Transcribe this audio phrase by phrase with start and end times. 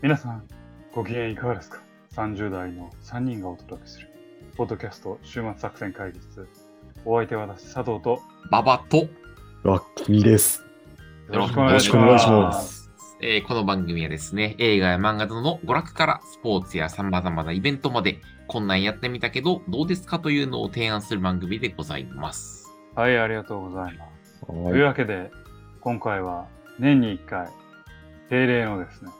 [0.00, 0.46] 皆さん、
[0.94, 1.82] ご機嫌いかがですか
[2.14, 4.08] ?30 代の3人がお届けする、
[4.56, 6.46] ポッドキャスト週末作戦会議室。
[7.04, 9.08] お相手は私、佐藤と、ババと、
[9.64, 10.64] ラッキーです。
[11.32, 12.40] よろしくお願いしよろしくお願いしま。
[12.42, 12.90] ますす。
[13.22, 22.72] えーこの番組はですね、映画や漫画などの娯楽からスポーツや様々なイベントまで、こんなんやってみたけど、どうですかというのを提案する番組でございます。
[22.94, 24.46] はい、ありがとうございます。
[24.46, 25.32] というはわけで、
[25.80, 26.46] 今回は
[26.78, 27.48] 年に1回、
[28.28, 29.10] 定例のですね、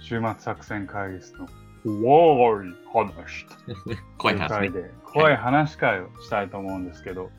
[0.00, 1.48] 週末作戦会議室の
[1.84, 3.46] 怖い話
[4.18, 4.90] 怖い話ね。
[5.04, 7.30] 怖い話会をしたいと思うんですけど、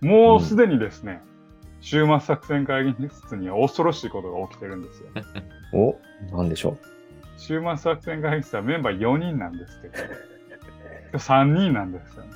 [0.00, 1.20] もうすでにですね、
[1.80, 5.08] 週末作戦会議室には恐ろしいことが起きてるんですよ。
[5.14, 5.20] い。
[6.32, 6.76] お、なんでしょ
[7.36, 9.98] 週末作戦会議室はメンバー4人なんですけど、
[11.18, 12.30] 3人なんですよね。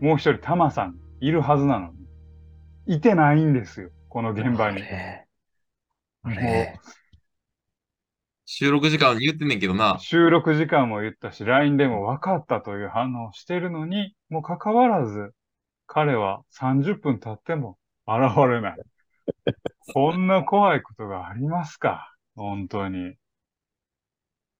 [0.00, 2.96] もう一人、タマさん、いるはずなのに。
[2.96, 4.32] いてないんですよ、このう。
[4.34, 4.82] 現場に。
[4.82, 5.26] れ
[6.22, 6.80] あもれ
[8.56, 9.98] 収録時間言ってんねんけどなう、。
[9.98, 15.32] 収録時間も言ったし、LINE でも分かったという反応をしてるのに、もかかわらず、
[15.88, 18.76] 彼は30分経っても現れない。
[19.92, 22.14] こんな怖いことがありますか？
[22.36, 23.14] 本当に。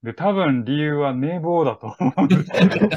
[0.03, 2.89] で、多分理由は寝坊だと思うんですけど。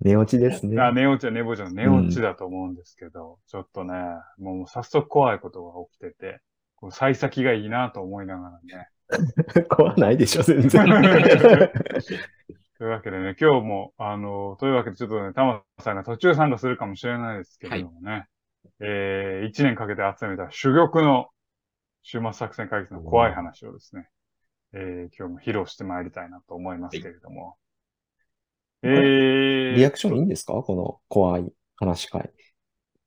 [0.00, 0.80] 寝落ちですね。
[0.80, 1.74] あ、寝落ちは寝坊じゃん。
[1.74, 3.92] 寝落ちだと思うんですけど、ちょっとね、
[4.38, 6.40] もう早速怖いことが起きてて、
[6.74, 8.88] こう幸先がいいなと思いながらね。
[9.68, 10.86] 怖ないでしょ、全然。
[12.78, 18.26] というわけでね、今日も、あの、というわけでちょっとね、タマさんが途中参加するかもしれないですけれどもね、
[18.80, 21.28] えー、一年かけて集めた珠玉の
[22.02, 24.08] 週末作戦会議室の怖い話をですね、
[24.72, 27.56] えー、今日も披露してまいりたいなと思いますけれども。
[28.82, 30.54] えー、リアクションいいんですか？
[30.54, 32.30] この怖い話会。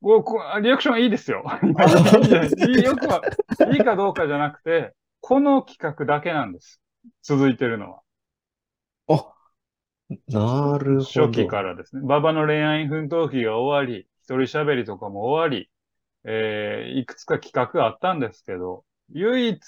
[0.02, 1.44] おこリアクションはいいですよ。
[1.44, 3.22] よくは、
[3.74, 6.82] いいかどうかじゃなくて、この企画だけなんです。
[7.22, 8.02] 続いてるのは。
[9.08, 9.34] あ、
[10.28, 11.30] なるほど。
[11.30, 12.02] 初期からですね。
[12.04, 15.70] 馬場の恋愛奮闘記が終わり、一人喋りとかも終わり、
[16.24, 19.60] えー、いくつか企画があったんですけど、唯一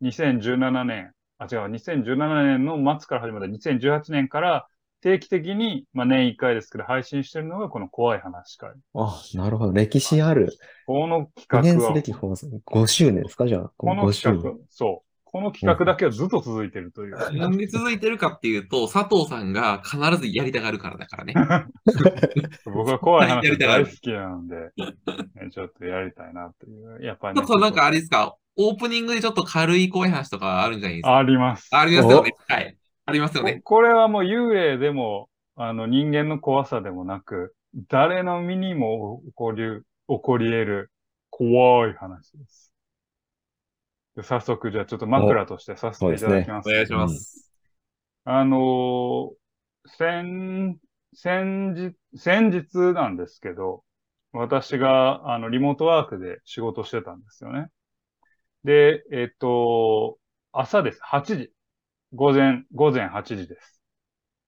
[0.00, 4.68] 2017年、あ、違う、2017年の末から始まった2018年から
[5.04, 8.70] 定期的に、まあ年1回ですけど配信してるのがこの怖い話会。
[8.94, 9.72] あ、なるほど。
[9.72, 10.50] 歴史ある。
[10.86, 12.48] この記企画は念すべ、き放送。
[12.66, 13.70] 5周年ですかじゃあ。
[13.76, 14.38] この5周年。
[14.38, 15.14] 企画、そう。
[15.26, 17.16] この企画だけはずっと続いてるという。
[17.36, 21.34] なんで続いてるかっていうと、佐藤さんが必ずやりたがるからだからね。
[22.64, 24.70] 僕は怖い話大好きなので、ね
[25.52, 27.04] ちょっとやりたいなっていう。
[27.04, 31.16] やっぱりね、ちょっとなんかあれですか、オープニングでちょっと軽い怖い話とかあるんじゃないですか？
[31.18, 31.68] あります。
[31.72, 32.32] ありますよね。
[32.48, 32.76] はい。
[33.06, 33.60] ありますよこね。
[33.62, 37.54] これはもう幽霊でも、あの人間の怖さでもなく、
[37.88, 40.92] 誰の身にも起こり、起こり得る
[41.30, 42.70] 怖い話です。
[44.16, 46.68] で早速、じゃあちょっと枕としてさせていただきます。
[46.68, 47.52] お願いします。
[48.24, 49.34] あのー
[49.86, 50.78] 先、
[51.12, 53.84] 先日、先日なんですけど、
[54.32, 57.68] 私が、あの、リモートワークで仕事してたんですよね。
[58.64, 60.18] で、えっと、
[60.52, 61.00] 朝です。
[61.02, 61.52] 8時。
[62.14, 63.80] 午前、午前8時です。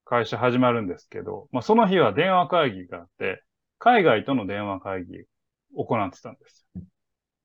[0.04, 3.42] 会社始まるんですけど、まあ、その日は電話会議があって、
[3.78, 5.24] 海外との電話会議
[5.74, 6.68] を行ってたんです。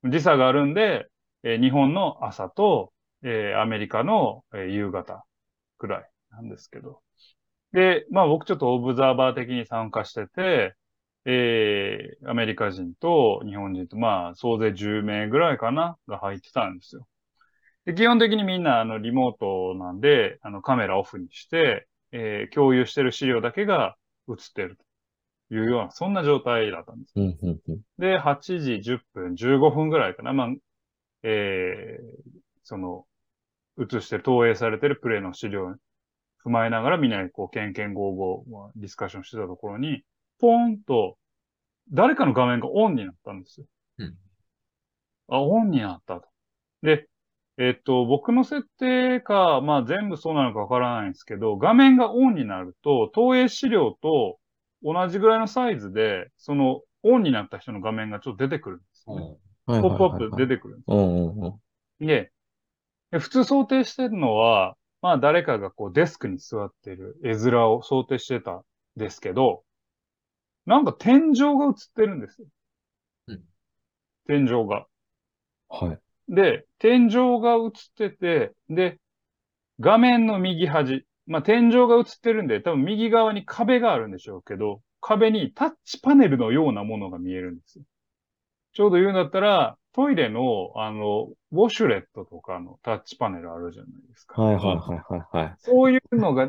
[0.04, 1.08] 時差があるんで、
[1.44, 5.24] え日本の朝と、えアメリカの、え夕方
[5.78, 7.02] くらいなんですけど。
[7.72, 10.74] で、まあ僕ちょっとオブザーバー的に参加してて、
[11.26, 17.06] えーアメリカ人と日本人と、まあ総勢10名ぐらいかなが入ってたんですよ。
[17.84, 23.96] で、基本的にみんなあのリモートなんで、あのカメラオフにして、えー共有してる資料だけが
[24.28, 24.76] 映ってる
[25.48, 27.14] というような、そんな状態だったんです。
[27.16, 27.80] うん、うん、うん。
[27.98, 30.32] で、8時10分、15分ぐらいかな。
[30.32, 30.48] まあ、
[31.24, 32.32] えー
[32.64, 33.06] その、
[33.78, 35.74] 映してる、投影されてるプレイの資料を
[36.44, 40.04] 踏まえながらみんなでこう、けんけんごうごう、まあディスカッションしてたところに、
[40.40, 41.18] ポーンと、
[41.92, 43.66] 誰かの画面がオンになったんですよ。
[43.98, 44.18] うん
[45.28, 46.28] あ、オンになったと。
[46.82, 47.08] で、
[47.58, 54.38] えっと、僕の設定か、まあ全部そうなのかわからないんですけど、画面がオンになると、投影資料と
[54.82, 59.22] 同じぐらいのサイズで、その、オンになった人の画面がちょっと出てくるんですよね。
[59.22, 61.02] はいポップアップ出ててくるんですうん、う
[61.40, 62.06] ん、うん。
[62.06, 62.32] で、
[63.12, 68.62] で普通想定してるのは、まあ誰かがこうデスクに座ってる絵面を想定してたん
[68.96, 69.62] ですけど、
[70.66, 72.48] なんか天井が映ってるんですよ。
[73.28, 73.42] うん
[74.26, 74.86] 天井が。
[75.68, 75.98] はい。
[76.28, 78.98] で、天井が映ってて、で、
[79.80, 87.84] 画面の右端、まあ天井が映ってるんで、多分右側に壁があるんでしょうけど、壁にタッチパネルのようなものが見えるんですよ。
[88.72, 94.40] ちょうど言うんだったら、トイレの、あの、ウォシュレットとかのタッチパネルあるじゃないですか。
[94.40, 95.54] はいはいはいはいはい。
[95.58, 96.48] そういうのが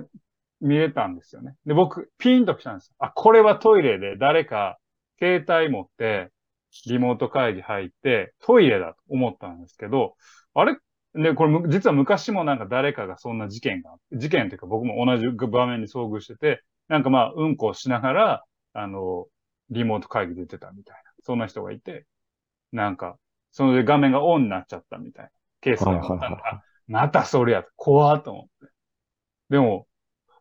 [0.62, 1.56] 見れたんですよね。
[1.66, 2.94] で、僕、ピンと来たんです。
[3.00, 4.78] あ、これはトイレで誰か
[5.20, 6.32] 携帯持って、
[6.86, 10.16] リモート会議入って、トイレだと思ったんですけど、
[10.54, 10.78] あれ？
[11.16, 18.44] で、これむ、実は昔もなんか誰かがそんな事件が、事件というか僕も同じ場面に遭遇してて、なんかまあ、うんこをしながら、
[18.74, 19.28] あの、
[19.70, 22.06] リモート会議出てたみたいな、そんな人がいて、
[22.72, 23.18] なんか、
[23.52, 25.32] そので画面がオンになっちゃったみたいな。
[25.62, 26.54] ケースがあったんではいはいはいはい。
[26.56, 28.74] あまたそれやと、怖っと思って。
[29.52, 29.88] でも、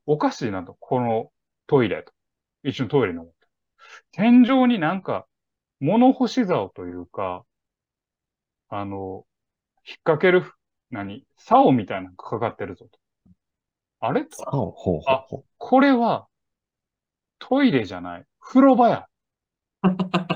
[0.06, 1.30] おかしいなと、この
[1.66, 2.12] トイレと。
[2.64, 3.34] 一緒にトイレに思って。
[4.12, 5.26] 天井になんか、
[5.82, 7.44] 物干し竿というか、
[8.68, 9.24] あの、
[9.84, 10.44] 引っ掛ける、
[10.92, 13.00] 何竿みたいなのがかかってるぞと。
[13.98, 14.24] あれ？
[14.46, 16.28] あ、ほうほうほこれは、
[17.40, 18.24] トイレじゃない。
[18.38, 19.06] 風呂場や。
[19.82, 19.88] う。
[19.90, 19.90] あ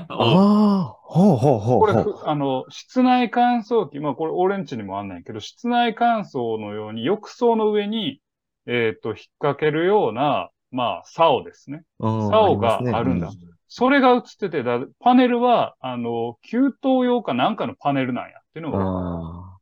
[0.09, 1.93] あ、ほうほうほうこれ、
[2.25, 8.19] あの、室内乾燥機、まあこれ俺んちにもあんないけど、室内乾燥のように浴槽の上に、
[8.65, 11.83] えっ、と、引っ掛けるような、まあ、竿ですね。
[11.99, 13.31] うん竿があるんだ
[13.67, 19.57] それが映ってて、だパネルは、あの、給湯用かなんかのパネルなんやっていうのうんが、あ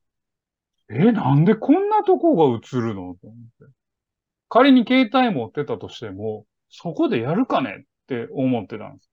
[0.89, 3.35] え、なんでこんなとこが映るのと思っ
[3.67, 3.73] て。
[4.49, 9.09] 仮に携帯持ってたとしても、そこでやるかねって思ってたんです。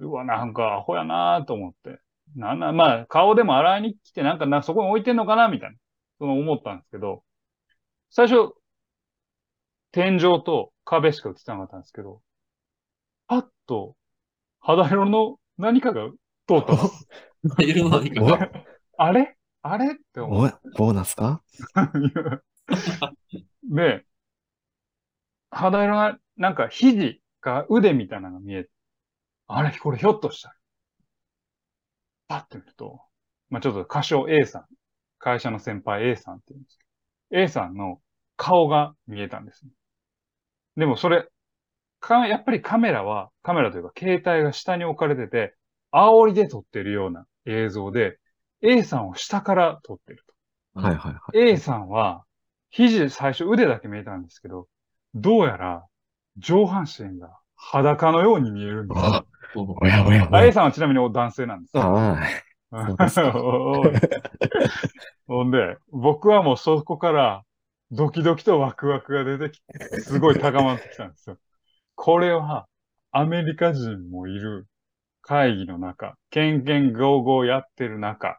[0.00, 2.00] うわ、なんかアホやなと思って。
[2.34, 5.76] なんな、まあ、顔でも洗いに来て、なんかな、そこに置いてんのかなみたいな。
[6.18, 7.22] その思ったんですけど、
[8.10, 8.54] 最初、
[9.92, 12.20] 天井と壁しか映ってなかったんですけど、
[13.66, 13.96] と、
[14.60, 16.08] 肌色の何かが
[16.48, 17.08] 通ったんです。
[17.60, 18.50] いるのか。
[18.98, 19.36] あれ？
[19.62, 19.92] あれ？
[19.92, 21.42] って思っておい、ボーナスか？
[23.64, 24.04] で、
[25.50, 28.70] 肌色が、なんか肘か腕みたいなのが見えて、
[29.46, 30.54] あれ、これひょっとしたら。
[32.28, 33.00] パッて見ると、
[33.50, 34.66] まあちょっと歌唱 A さん、
[35.18, 36.84] 会社の先輩 A さんって言うんですけ
[37.36, 38.00] ど、A さんの
[38.36, 39.70] 顔が見えたんですね。
[40.76, 41.28] でもそれ、
[42.06, 45.54] か、やっぱりカメラは、カメラというか携帯が下に置かれてて、
[45.92, 48.18] 煽りで撮ってるような映像で、
[48.62, 50.24] A さんを下から撮ってる
[50.74, 50.80] と。
[50.80, 51.50] はいはいはい。
[51.50, 52.24] A さんは、
[52.70, 54.68] 肘、最初腕だけ見えたんですけど、
[55.14, 55.84] どうやら
[56.38, 59.24] 上半身が裸のように見えるんですよ。
[59.54, 60.52] おやおやおあ A や。
[60.52, 61.78] さんはちなみに男性なんです。
[61.78, 62.18] あ
[62.70, 63.92] あ、そうですかおい
[65.26, 67.42] ほんで、僕はもうそこから
[67.90, 71.38] ドキドキとワクワクが出てきて、すごい高まってきたんですよ。
[71.96, 72.66] これは
[73.10, 74.68] アメリカ人もいる
[75.22, 78.38] 会議の中、ケンケンゴーゴーやってる中、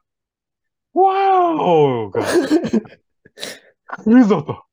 [0.93, 2.21] ワーオが
[3.85, 4.63] 来るぞと。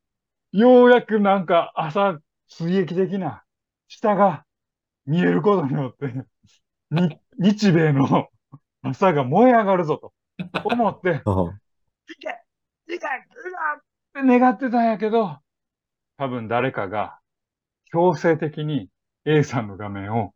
[0.52, 3.42] ようやくなんか朝、追撃的な
[3.88, 4.44] 下が
[5.06, 6.14] 見えることによって、
[6.90, 8.28] に日米の
[8.82, 10.12] 朝が燃え上がるぞと
[10.62, 11.58] 思って、 ああ
[12.08, 12.28] いけ
[12.86, 13.08] いけいけっ
[14.12, 15.38] て願ってたんやけど、
[16.18, 17.18] 多分誰かが
[17.94, 18.88] 強制的に
[19.24, 20.34] A さんの画面を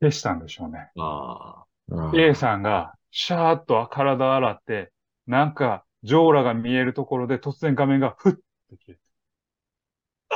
[0.00, 0.90] 消したんでしょうね。
[0.96, 4.92] あああ A さんがシャーッと体洗って、
[5.26, 8.38] なんか、ジョーラが見えるところで突然画面がふっと
[8.70, 8.98] 消えて。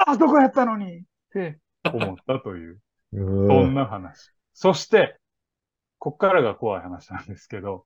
[0.06, 1.02] あそこやったのにっ
[1.32, 1.60] て
[1.92, 2.80] 思ったという、
[3.12, 4.32] うそんんな話。
[4.52, 5.18] そして、
[5.98, 7.84] こっからが怖い話なんですけど、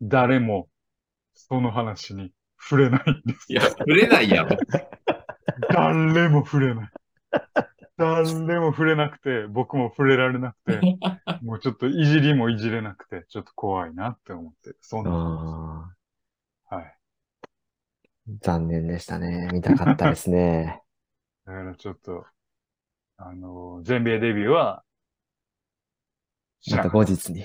[0.00, 0.68] 誰も
[1.34, 3.52] その話に触れないんです。
[3.52, 4.56] いや、触れないやろ。
[5.74, 6.88] 誰も触れない。
[7.96, 10.98] 誰も触れなくて、僕も触れられなくて、
[11.42, 15.08] もうちょっといじりもいじれなくて、ちょっと怖いなって思って、そんう。
[15.08, 15.94] な、あ
[16.70, 16.96] あ、はい。
[18.40, 19.48] 残念でしたね。
[19.52, 20.82] 見たかったですね。
[21.46, 22.26] だからちょっと、
[23.16, 24.84] あの、全米デビューは、
[26.60, 27.44] しまた後日に。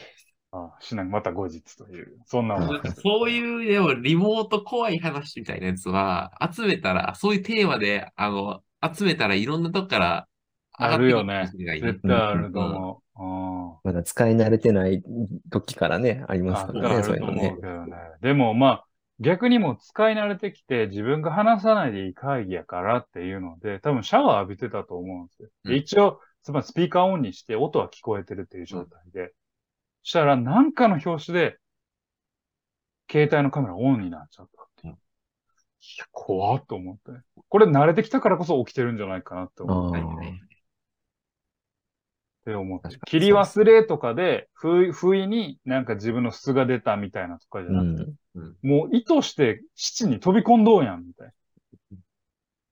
[0.51, 0.57] た。
[0.57, 2.57] あしなまた後日という、そんな。
[3.03, 8.61] そういう、でも、リモート怖い話みたいなやつは、集めたら、そういうテーマで、あの、
[8.93, 10.27] 集めたらいろんなとこから
[10.73, 11.49] あるよね。
[11.53, 13.03] 絶対あると思う。
[13.03, 13.09] うん
[13.83, 15.03] まだ使い慣れてない
[15.49, 17.61] 時からね、ありますあからね、あるとそういうのね思う。
[17.61, 17.95] けどね。
[18.21, 18.85] でもまあ、
[19.19, 25.49] 逆にもう使い慣れてきて自分が話さないでいい会議やからっていうので、多分シャワー浴びてたと思うんですよ。
[25.65, 29.33] でうん一応、つまりスピーカーオンにして音は聞こえてるっていう状態で。
[30.03, 31.57] そしたら何かの拍子で、
[33.11, 34.93] 携帯のカメラオンになっちゃったっていう。
[34.93, 34.99] うん
[35.81, 37.21] いや、怖っと思って。
[37.47, 40.39] これ慣れてきたからこそ起きてるんじゃないかなってあ思っはいはい
[42.45, 48.55] あ、て思って切り忘れとかで、不意、不意になんか自分の素が出たみたいなとかじゃうなくて、ん。
[48.61, 51.33] もう意図して基地に飛び込んどうやん、みたいな。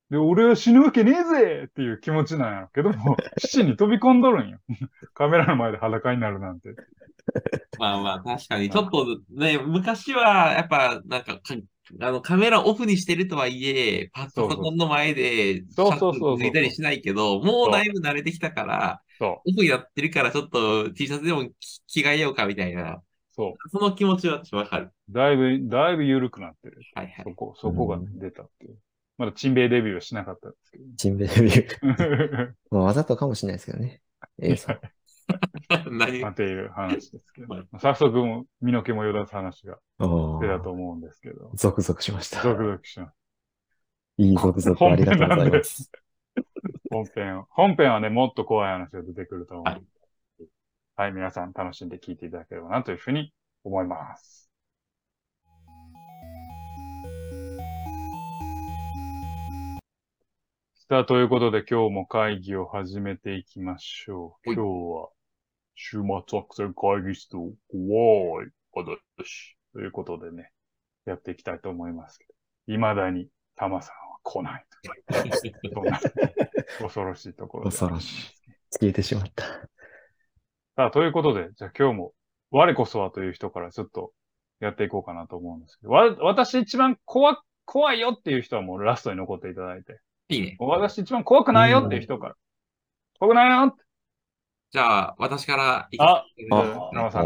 [0.10, 4.60] で、俺は死ぬわけねえぜっていう気持ちなんやけども、基地に飛び込んどるんよ。
[5.14, 6.76] カメラの前で裸になるなんて。
[7.80, 8.70] まあまあ、確かに。
[8.70, 11.42] ちょっとね、昔は、やっぱ、なんかか、
[12.02, 23.70] あの、カメラオフにしてるとはいえ、パソコンの前で、そうそうそうそう抜いたりしないけど、もうだいぶ慣れてきたから、そオフになってるから、ちょっと T シャツでも着着替えようかみたいな、う、そう。
[23.70, 24.92] その気持ちはわかる。
[25.10, 26.82] だいぶ、だいぶ緩くなってる。
[26.96, 27.32] はいはいそ。
[27.32, 28.78] こ、そこが出たっていう。
[29.18, 32.48] まだチンベイデビューはしなかったんですけチンベレビュー。
[32.52, 32.54] ど。
[32.78, 34.02] まあ、わざとかもしれないですけどね。
[34.40, 34.80] A さん。
[35.92, 36.22] 何？
[36.22, 37.68] まあっていう話ですけどはい。
[37.80, 41.52] 早速も、身の毛もよだつ話がお出たとー思うんですけど。
[41.56, 42.42] ゾクゾクしました。
[42.42, 43.18] ゾクゾクします。
[44.18, 45.92] いいゾクゾクありがとうございます。
[46.90, 47.48] 本編を。
[47.50, 49.66] 本編はね、もっと怖い話が出てくると思う。
[49.66, 49.82] は
[50.96, 51.14] はいい。
[51.14, 54.48] 皆さん楽しんで聞いていただければなというふうに思います。
[60.90, 64.50] さあ、ということで今日も会議を始めていきましょう。
[64.50, 64.62] はい今日
[65.02, 65.10] は、
[65.80, 67.38] 週末作戦会議室
[67.70, 69.56] 怖い私。
[69.74, 70.52] ということでね、
[71.06, 72.34] やっていきたいと思いますけど、
[72.66, 74.66] 未だにタマさんは来ない
[75.12, 75.72] という。
[75.74, 76.00] そんな
[76.80, 77.70] 恐ろしいところで。
[77.70, 78.34] 恐ろしい。
[78.72, 79.46] 消えてしまった。
[80.76, 82.14] さあ、ということで、じゃあ今日も、
[82.50, 84.14] 我こそはという人からちょっと
[84.60, 90.58] やっていこうかなと思うんですけど、わ、私一番怖、怖いよっていう人はもうラストに残っていただいて、いいね。
[90.60, 92.36] 私一番怖くないよっていう人から、
[93.20, 93.87] 怖くないよって、
[94.72, 97.22] じゃあ、私から行あきますあ生さ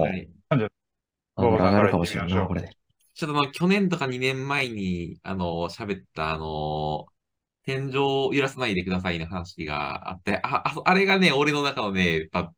[1.35, 2.77] あの、るかもしれないな、これで。
[3.13, 7.07] ちょっとあの、去年とか2年前に、あの、喋った、あの、
[7.63, 12.53] 天井を揺らさないでくださいの話があって、あ、ああれがね、俺の中のね、やっぱ、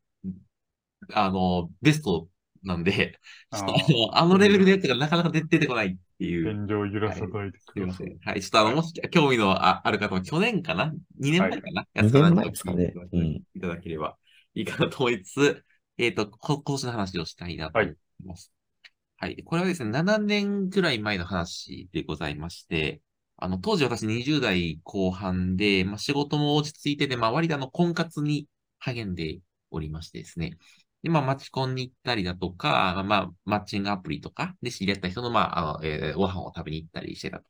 [1.13, 2.27] あの、ベスト
[2.63, 3.19] なんで、
[3.51, 6.45] ちょっとあの、あのレベルのやつがなかなか出出てこないっていう。
[6.45, 7.73] 天井を揺らさないでください。
[7.73, 8.19] すいません。
[8.23, 8.41] はい。
[8.41, 12.29] ちょっとあの、もし興味のあある方は、去年かな ?2 年前かな、やつかな？
[12.29, 12.93] 二年前ですかね
[13.55, 14.17] いただければ
[14.55, 15.65] いいかなと思いつつ、
[15.97, 17.95] えっ、と、こ今年の話をしたいなと思い
[18.25, 18.53] ます。
[19.17, 19.43] はい。
[19.43, 23.01] これはですね、7年くらい前の話でございまして、
[23.37, 28.47] あの、当時私20代後半で、まあ、仕事も落ち着いてて、まあ、割とあの、婚活に
[28.79, 29.39] 励んで
[29.71, 30.57] おりましてですね。
[31.03, 37.45] で、まあ、マチコンに行ったりだとか、まあ、マッチングアプリとかで知り合った人の、まあ、あの、えーご飯を食べに行ったりしてたと。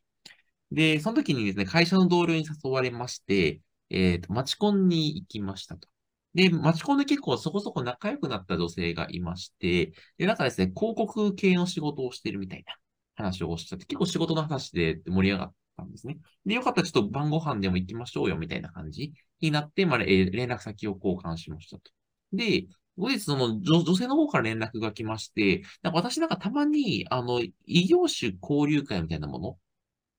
[0.71, 5.87] で、その時にですね、会社の同僚に誘われまして、えっ、と、マチコンに行きましたと。
[6.33, 12.73] で、マチコンで結構そこそこ仲良くなった女性がいまして、で、なんかですね、広告系の仕事をしてるみたいな
[13.15, 16.17] 話をおっしゃって、結構仕事の話で盛り上がったんですね。
[16.45, 21.91] で、よかったらちょっと晩ご飯でも行きましょうよみたいな感じになって、まあ、えー連絡先を交換しましたと。
[22.31, 29.57] で、後日その女女性の方から連絡が来まして、なんか私なんかたまに、あの、異業種交流会みたいなもの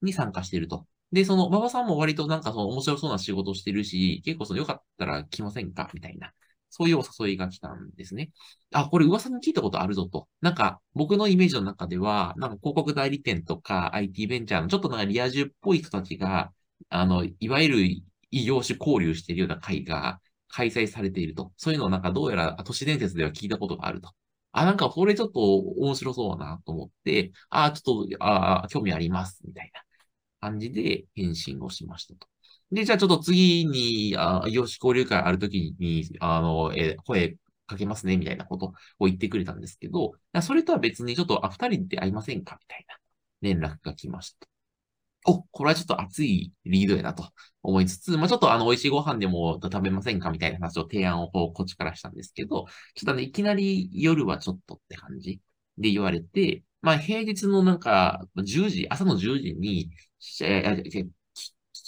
[0.03, 0.87] に参加していると。
[1.15, 5.91] で、その、馬場さんも割となんかその面白そうな仕事してるし、結構そのよかったら来ませんか？
[5.95, 6.33] みたいな。
[6.71, 8.33] そういうお誘いが来たんですね。
[8.73, 10.27] あ、これ噂に聞いたことあるぞと。
[10.41, 16.53] なんか、僕のイメージの中では、なんか広告代理店とか IT ベンチャーのちょっとなんかリア充っぽい人たちが、
[16.89, 17.79] あの、いわゆる
[18.33, 21.53] 異業種交流しているような会が開催されていると。
[21.57, 24.11] そういうのをなんかどうやら都市伝説では聞いたことがあると。
[24.51, 29.81] あ、なんかこれちょっと面白そうだなと思って、あ、ちょっと、あ、興味あります、みたいな
[30.45, 32.29] 感じで返信をしましたと。
[32.73, 37.37] で、じゃあちょっと次に、あ、業種交流会あるときに、あの、えー声
[37.67, 42.97] かけますね、みたいなことを言ってくれたんですけど、それとは別にちょっと、あ、二人で会いませんかみたいな
[43.41, 44.47] 連絡が来ました。
[45.27, 47.31] お、これはちょっと熱いリードやなと
[47.63, 55.41] 思いつつ、まあちょっとあの、美味しいご飯でも食べませんかみたいな話を提案をこうこっちからしたんですけど、ちょっとね、いきなり夜はちょっとって感じ
[55.79, 59.91] で言われて、まあ平日のなんか、10時、朝の10時に、
[60.43, 61.11] えー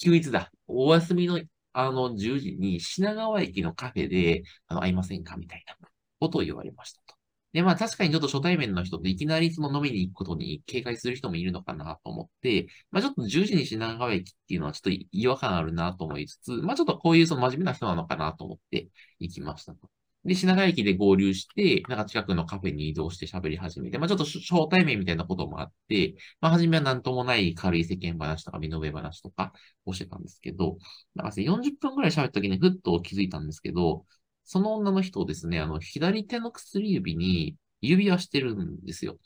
[0.03, 0.51] 休日だ。
[0.67, 1.41] お休みの、
[1.73, 5.77] あの、10時に品川駅のカフェで、あの、会いませんかみたいな
[6.21, 7.15] ことを言われましたと。
[7.53, 18.89] で、まあ確かにちょっと初対面の人っていきなりその飲みに行くことに警戒する人もいるのかなと思って、まあちょっと10時に品川駅っていうのはちょっと違和感あるなと思いつつ、まあちょっとこういうその真面目な人なのかなと思って
[19.21, 19.89] 行きましたと。
[20.27, 29.53] で、品川駅で合流して、なんか近くのカフェに移動して喋り始めて、まあちょっと初対面みたいなこともあって、まあ初めはなんともない軽い世間話とか身の上話とか
[29.85, 30.79] をしてたんですけど、
[31.15, 34.05] なんか40分くらい喋った時にふっと気づいたんですけど、
[34.45, 39.19] その女の人をですね、あの、左手の薬指に指輪してるんですよ。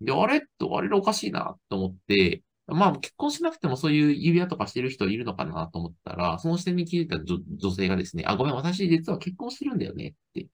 [0.00, 0.38] で、あれ？
[0.38, 2.42] って、あれおかしいなと思って、
[2.74, 10.48] まあ結婚しなくてもそういう指輪とかしてる人いるのかなと思ったら、その視点に気づいた女女性がですね、あ、ごめん、私実は結婚してるんだよねって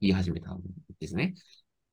[0.00, 0.60] 言い始めたん
[1.00, 1.34] ですね。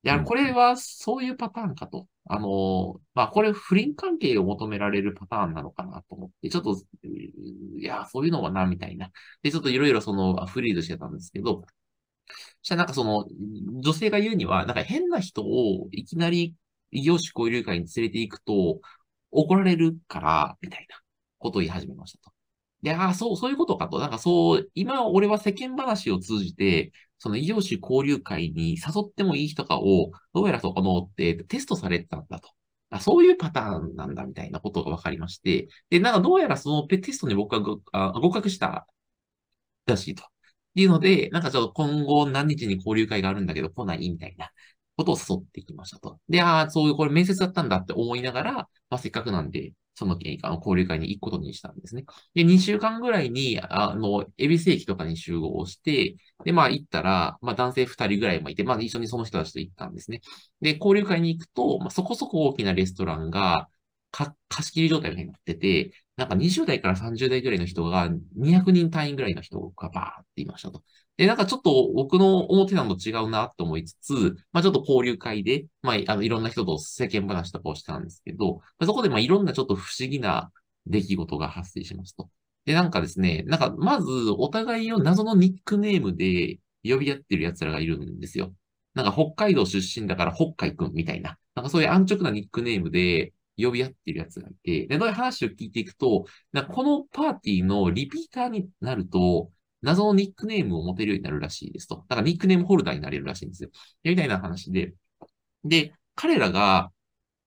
[0.04, 2.06] いや、これはそういうパターンかと。
[2.28, 6.76] あの、まあこれ不倫関係を求められるパターンなのかなと思って、ちょっと、
[7.78, 9.10] いや、そういうのはな、みたいな。
[9.42, 11.64] で、ちょっといろいろその、フリードしてたんですけど、
[12.62, 13.26] そしたらなんかその、
[13.80, 16.54] 女性が言うには、なんか変な人をいきなり
[16.90, 18.80] 異業種交流会に連れて行くと
[19.30, 21.00] 怒られるから、みたいな
[21.38, 22.32] ことを言い始めましたと。
[22.82, 23.98] で、ああ、そう、そういうことかと。
[23.98, 32.50] なんかそう、今俺は世間話を通じて、その異業種交流会に誘ってもいい人かを、どうやらそこのってテストされてたんだと。
[32.90, 38.86] あそういうパターンなんだみたいなことが分かりまして、で、なんかどうやらそのテストに僕はあ合格した
[39.86, 40.24] らしいと。
[40.74, 44.50] いうので、なんかちょっと今後何日に交流会があるんだけど来ないみたいな
[44.96, 46.18] ことを誘ってきましたと。
[46.28, 52.04] で、ああ、そういう、これ面接だったんだって思いながら、まあ、せっかくなんで、そのあの交流会に行くことにしたんですね。
[52.34, 60.20] で、2週間ぐらいに、あの、恵比寿駅とかに集合して、で、まあ行ったら、まあ男性2人ぐらいもいて、まあ一緒にその人たちと行ったんですね。
[60.60, 63.68] で、交流会に行くと、まあそこそこ大きなレストランが、
[64.10, 70.82] か貸し切り状態になってて、なんか20代から30代ぐらいの人が200人単位ぐらいの人がバーっていましたと。
[71.16, 80.50] で、なんかちょっと僕の思ってたのと違うなと思いつつ、まあちょっと交流会で、まああのいろんな人と世間話とかをしたんですけど、まあそこでまあいろんなちょっと不思議な
[80.86, 82.28] 出来事が発生しますと。
[82.66, 88.52] で、なんかですね、なんかまずお互いを謎のニックネームで呼び合ってる奴らがいるんですよ。
[88.94, 91.38] なんか北海道出身だから北海くんみたいな。
[91.54, 99.50] なんかそういう安直なニックネームで呼び合ってる奴がいて、で、どういう話を聞いていくと、なこのパーティーのリピーターになると、
[99.86, 102.04] 謎のニックネームを持てるようになるらしいですと。
[102.08, 103.70] だからニックネームホルダーになれるらしいんですよ。
[104.04, 104.94] みたいな話で。
[105.64, 106.90] で、彼らが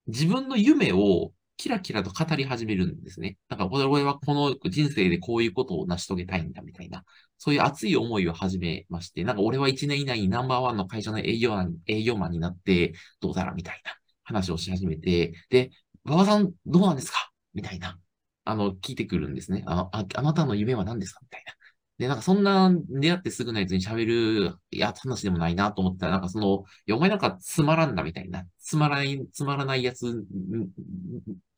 [0.07, 3.37] 自分の夢をキラキラと語り始めるんですね。
[3.49, 7.03] だから俺はこの人生でこういうことを成し遂げたいんだみたいな。
[7.37, 13.91] そういう熱い思いを始めまして、なんか俺は1年以内にナンバーワンの会社の営業マン営業マンになってどうだらみたいな
[14.23, 15.71] 話をし始めて、で、
[16.05, 17.99] 馬場さんどうなんですかみたいな。
[18.45, 19.63] あの、聞いてくるんですね。
[19.67, 21.53] あのああなたの夢は何ですかみたいな。
[21.99, 30.25] で、なんかそんな出会ってすぐのやつに喋る、いや、話でもないなと思ったら、なんかその、いや、お前なんかつまらんだみたいな、つまらない、つまらないやつ、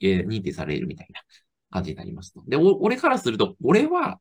[0.02, 1.22] えー、認定されるみたいな
[1.70, 2.44] 感じになりますと。
[2.48, 4.20] で、俺からすると、俺は、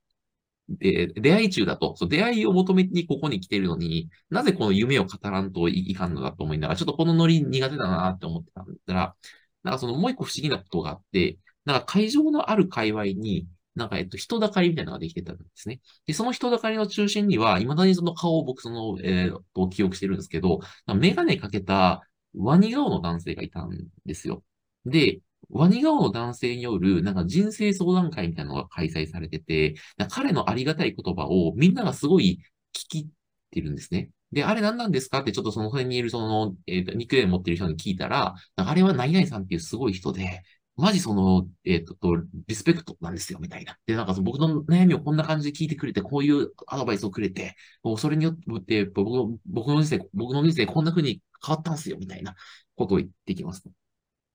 [0.83, 9.17] えー、出会い中だと、そう出会いを求めにここに来てるのに、なぜこの夢を語らんといかんのだと思いながら、ちょっとこのノリ苦手だなって思ってたんだったら、
[9.63, 15.81] なんかそのもう一個不思議なことがあって、なんか会場のある界隈に、なんか、えっと、人だかりみたいなのができてたんですね。
[16.07, 20.61] で、その人だかりの中心には、未だにその顔を僕、その、えー、と、記憶してるんですけど、
[20.95, 22.03] メガネかけた
[22.35, 23.71] ワニ顔の男性がいたん
[24.05, 24.43] ですよ。
[24.87, 29.75] で、ワニ顔の男性による、なんか人生相談会みたいなのが開催されてて、
[30.11, 32.41] 彼のありがたい言葉をみんながすごい
[32.75, 33.07] 聞きっ
[33.51, 34.11] てるんですね。
[34.33, 40.43] で、あれ何なんですかってちょっとその辺にいるその、えっ、ー、と、ニックネーム持ってる人に聞いたら、あれは何々さんっていうすごい人で、
[40.77, 43.77] マジその、えっ、ー、と、リスペクトなんですよ、みたいな。
[43.87, 47.57] で、なんかその僕の悩みをこんな感じで聞いてくれて、こういうアドバイスをくれて、
[47.99, 52.35] それによって僕の、僕の人生、僕の人生こんな風に変わったんですよ、みたいな
[52.77, 53.63] ことを言ってきます。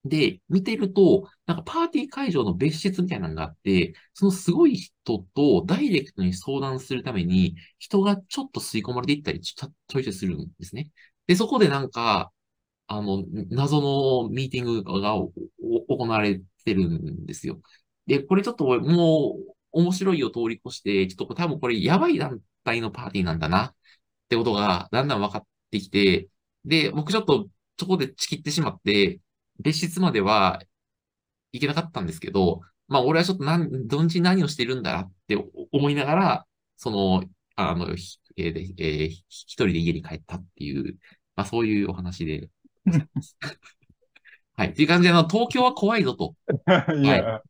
[0.06, 10.92] で、見てると、なんかパーティー会場の別室みたいなのがあって、そのすごい人とダイレクトに相談するために、人がちょっと吸い込まれていったり、ちょちょいちょいするんですね。
[11.26, 12.32] で、そこでなんか、
[12.88, 15.14] あの、謎のミーティングが
[15.88, 17.62] 行われてるんですよ。
[18.08, 23.76] で、これちょっともう面白いを通り越して、ちょっと多分これやばい団体のパーティーなんだなっ
[24.30, 26.30] てことがだんだん分かってきて、
[26.66, 29.20] で、僕ちょっとそこでチキってしまって、
[29.60, 30.62] 別室までは
[31.52, 35.38] 行けなかったんですけど、まあ俺はちょっと何、どんち何をしてるんだなって
[35.72, 37.24] 思いながら、その、
[37.56, 40.98] あの、えーえー、一人で家に帰ったっていう、
[41.36, 42.50] まあそういうお話で。
[44.58, 44.70] はい。
[44.70, 46.36] っていう感じで、あの、東京は怖いぞと。
[46.66, 47.50] はい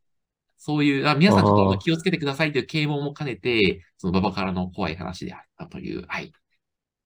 [0.58, 6.32] そういう、あ皆さんちょっと気をつけてくださいという啓蒙も兼ねて、その馬場からの怖い話であったという、はい。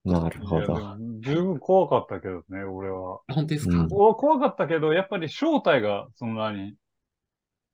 [0.03, 0.97] なるほど。
[1.19, 3.19] 十分怖かったけどね、俺は。
[3.27, 6.75] 本当ですか、うんお怖かったけど、やっぱり正体が、その何、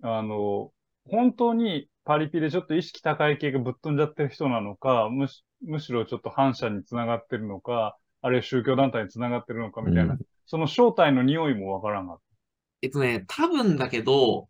[0.01, 0.71] あの、
[1.09, 12.19] 本当にパリピでちょっと意識高い系がぶっ飛んじゃってる人なのか、むしむしろちょっと反社につながってるのか、あるいは宗教団体につながってるのかみたいな、うんその正体の匂いもわからんかっ
[12.81, 14.49] えっとね、多分だけど、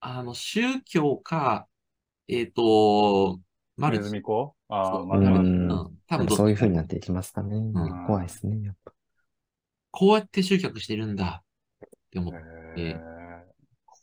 [0.00, 1.66] あの、宗教か、
[2.28, 3.40] えっ、と、
[3.76, 3.92] マた。
[3.92, 4.10] ネルチ。
[4.10, 4.54] ズミ子？
[4.68, 5.98] ああ、そうまたマルチうん。
[6.06, 7.58] 多分そういう風になっていきますかね。
[7.58, 7.72] ん
[8.06, 8.64] 怖いですね。
[8.64, 8.92] やっぱ
[9.90, 11.42] こうやって集客してるんだ
[11.84, 12.38] って思って。
[12.38, 12.96] へえ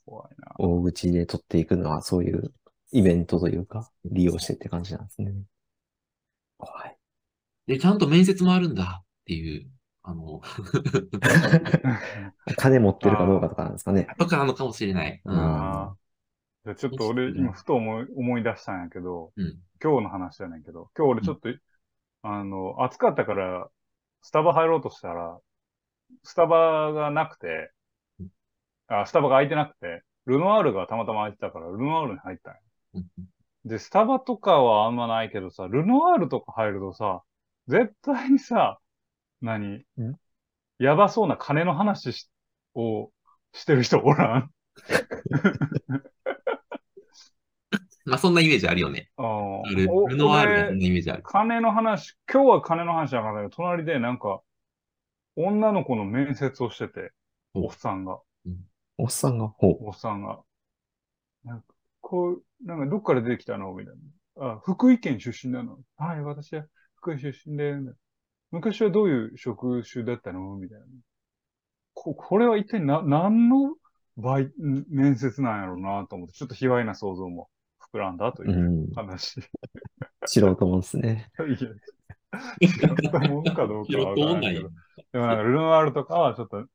[0.06, 0.54] 怖いな。
[0.58, 2.54] 大口で取っていくのはそういう
[2.92, 5.34] イベントというか、利用してって感じなんですね。
[6.58, 6.98] 怖い。
[7.68, 9.68] で、ちゃんと面接もあるんだっていう、
[10.04, 10.42] あの、
[12.58, 14.08] 金持ってるかどうかとかなんですかね。
[14.20, 15.22] とかなのかもしれない。
[15.24, 15.38] うん。
[15.38, 15.98] ああ。
[16.66, 19.60] じゃあちょっと俺、今ふと思い思い出したんやけど、うん。
[19.82, 21.50] 今日の話じゃないけど、今日俺ちょっと、
[22.22, 23.70] あの、暑かったから、
[24.22, 25.40] スタバ入ろうとしたら、
[26.24, 27.72] スタバがなくて、
[28.88, 32.60] あ、スタバが空いてなくて、ルノワールがたまたま空いてたから、ルノワールに入ったんよ
[32.96, 33.06] うん
[33.66, 37.24] で、スタバとかはあんまないけどさ、ルノワールとか入るとさ、
[37.68, 38.80] 絶対にさ、
[39.44, 39.86] 何？
[40.80, 42.30] やばそうな金の話し
[42.74, 43.12] を
[43.52, 44.50] してる人おらん？
[48.06, 49.10] まあ、そんなイメージあるよね。
[49.18, 51.24] ルノワールがそんイメージある。
[51.24, 54.42] 金の話、今日は金の話じゃなかったけど、隣でなんか、
[55.36, 57.12] 女の子の面接をしてて、
[57.54, 58.20] おおっさんが、
[58.98, 59.78] おっさんが、ほう。
[59.88, 60.42] おっさんが。
[61.46, 61.68] なんか、
[62.02, 63.74] こう、なんかどっから出てきたの？
[63.74, 63.96] みたい
[64.36, 64.54] な。
[64.54, 65.80] あ、福井県出身なの。
[65.98, 67.74] はい、私は福井出身で、
[68.54, 70.58] 昔はどういう職種だったの？
[70.58, 70.86] みたいな。
[71.96, 73.76] こ、これは一体な、何の
[74.16, 77.50] 倍、ん面接なんやろうなと思って、ちょっと卑猥な想像も
[77.92, 79.40] 膨らんだといううん話。
[79.40, 79.44] い
[80.26, 81.32] 素人もんですね。
[81.40, 81.56] や、違
[83.08, 84.70] ったもんかどうかはわからんけど。
[85.14, 86.68] でもなんか、ルノワールとかはちょっと、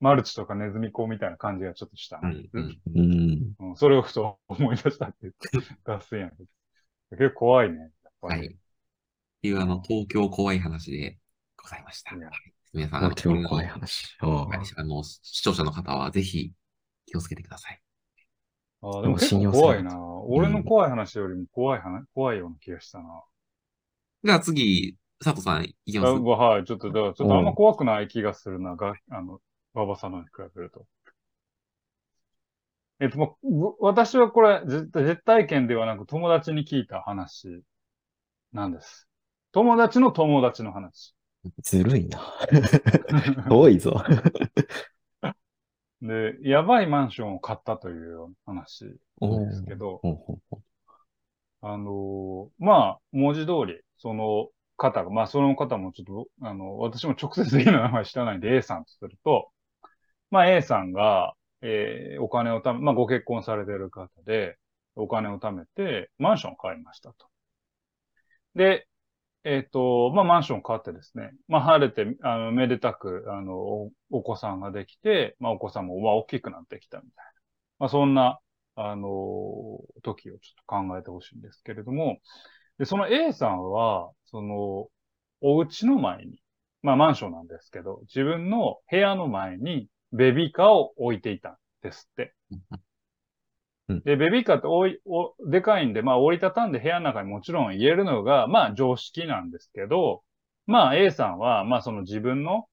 [0.00, 2.28] マルチとかネズミ講みたいな感じがちょっとしたな。
[2.28, 3.54] うんうんうん。
[3.70, 6.44] うん、それをふと思い出したって言って、脱線やけど。
[7.12, 7.90] 結構怖いね。
[8.20, 8.48] はい。
[8.48, 8.50] っ
[9.40, 11.18] ていう、あの、東京怖い話で
[11.62, 12.16] ございました。
[12.72, 14.16] 皆さん、あの、今日怖い話。
[14.20, 14.26] あ
[14.84, 16.52] の、視聴者の方はぜひ
[17.06, 17.80] 気をつけてください。
[18.82, 19.96] あーでも結構怖いな。
[20.24, 23.22] 俺の怖い話よりも怖い話、怖いような気がしたな。
[24.24, 26.10] では次、佐藤さん、いきます？
[26.10, 29.40] あはい、ちょっと、だからちょっとあんま怖くない気がするな、が、あの、
[29.74, 30.86] 馬場さんのに比べると。
[33.00, 37.62] えっと、もう、ぶ私はこれ、実実体験ではなく友達に聞いた話
[38.52, 39.08] なんです。
[39.52, 41.14] 友達の友達の話。
[41.62, 42.20] ずるいな。
[43.48, 44.02] 遠いぞ。
[46.02, 48.84] で、やばいマンションを買ったという話
[49.38, 50.04] ですけど、
[51.60, 59.50] あのーまあ、文字通り、その方が、まあ、その方もちょっと、あの、私も直接的な名前知らないんで A さんとすると、
[60.30, 64.58] まあ、A さんが、えーお金をため、まあ、ご結婚されてる方で、
[64.96, 67.28] お金を貯めて、マンションを買いましたと。
[68.54, 68.86] で、
[69.44, 77.30] えっ、と、まあ、マンションを買ってですね、まあ、晴れて、あの、めでたく、あの、おお子さんができて、まあ、お子さんも、まあ、大きくなってきたみたいな。
[77.80, 78.38] まあ、そんな、
[78.76, 79.08] あの、
[80.02, 82.18] 時をちょっと考えてほしいんですけれども、
[82.78, 84.88] で、その A さんは、その、
[85.40, 86.38] お家の前に、
[86.82, 92.34] まあマンションなんですけど、自分の部屋の前にベビーカーを置いていたんですって。
[94.00, 100.22] で、ベビーカーっておい、お、でかいんで、まあ折りたたんで部屋の中にもちろん入れるのが、まあ常識なんですけど、
[100.66, 102.66] まあ A さんは、まあその自分の、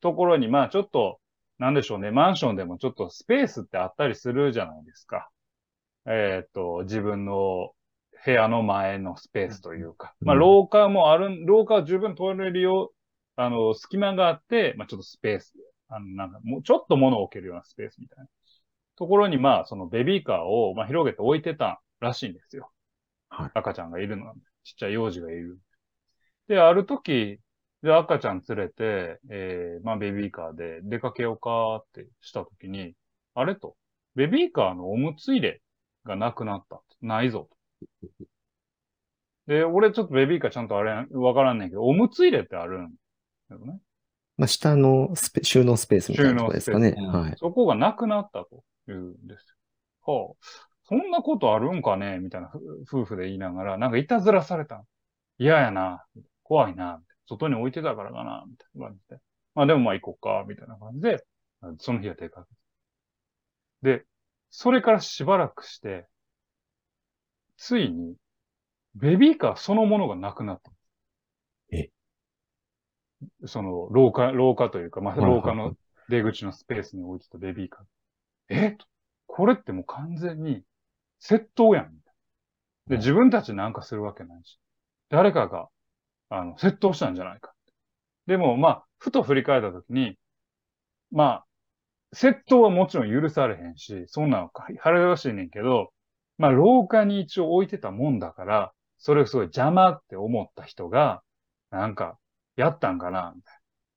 [0.00, 1.18] ところに、まあちょっと、
[1.58, 5.30] なんでしょうね、マンションでもちょっとスペースってあったりするじゃないですか。
[6.06, 7.72] えっと、自分の
[8.24, 12.94] 部屋の前のスペースというか、うんまあ廊下もある、廊下は十分通れるよう、
[13.36, 15.54] あの、隙間があって、まあちょっとスペース、
[15.88, 18.26] あの、なんかもうちょっと物を置けるようなスペースみたいな。
[18.96, 22.70] ところに、まあそのベビーカーを、まあ広げて置いてたらしいんですよ。
[23.28, 25.58] はい赤ちゃんがいるのちっちゃい幼児がいる。
[26.48, 27.38] で、ある時、
[27.82, 32.94] で、赤ちゃん連れて、えー、まあベビーカーで出かけようかってした時に、
[33.34, 33.76] あれと、
[34.14, 35.62] ベビーカーのおむつ入れ
[36.04, 36.82] がなくなった。
[37.00, 37.48] ないぞ
[38.00, 38.08] と。
[39.46, 42.92] で、俺ちょっとベビーカーちゃんとあれ、わからんねんけど、おむつ入れってあるん
[43.50, 43.80] だよね。
[44.36, 46.92] まあ、下のスペ収納スペースみたいなとこですかね。
[46.92, 47.34] はい。
[47.38, 49.56] そこがなくなったというんです
[50.06, 50.12] よ。
[50.14, 50.34] はあ、
[50.84, 52.18] そんなことあるんかね？
[52.18, 52.58] みたいなふ
[53.02, 54.84] 夫婦で言いながら、なんかいたずらされた。
[55.38, 56.04] 嫌やな。
[56.42, 57.00] 怖いな。
[57.28, 58.44] 外に置いてたからかな。
[58.48, 59.20] みたいな感じで。
[59.54, 60.44] まあでもまあ行こうか。
[60.48, 61.24] みたいな感じで、
[61.78, 62.54] その日は出かけ
[63.82, 63.90] た。
[63.98, 64.04] で、
[64.50, 66.06] それからしばらくして、
[67.56, 68.16] ついに、
[68.94, 70.70] ベビーカーそのものがなくなった。
[71.70, 71.88] え？
[73.46, 75.74] その、廊下、廊下というか、まあ、廊下の
[76.08, 77.84] 出口のスペースに置いてたベビーカー。
[78.52, 78.76] え？
[79.26, 80.62] これってもう完全に
[81.20, 81.92] 窃盗やん。
[81.92, 82.14] みたい
[82.88, 84.58] なで、自分たちなんかするわけないし。
[85.08, 85.68] 誰かが、
[86.28, 87.52] あの、窃盗したんじゃないか。
[88.26, 90.16] でも、まあ、ふと振り返ったときに、
[91.10, 91.46] まあ、
[92.14, 95.92] 窃盗はもちろん許されへんし、そんなの腹よしいねんけど、
[96.38, 101.22] まあ、廊下に一応置いてたもんだから、それをすごい邪魔って思った人が、
[101.70, 102.18] なんか、
[102.56, 103.54] やったんかな、みたい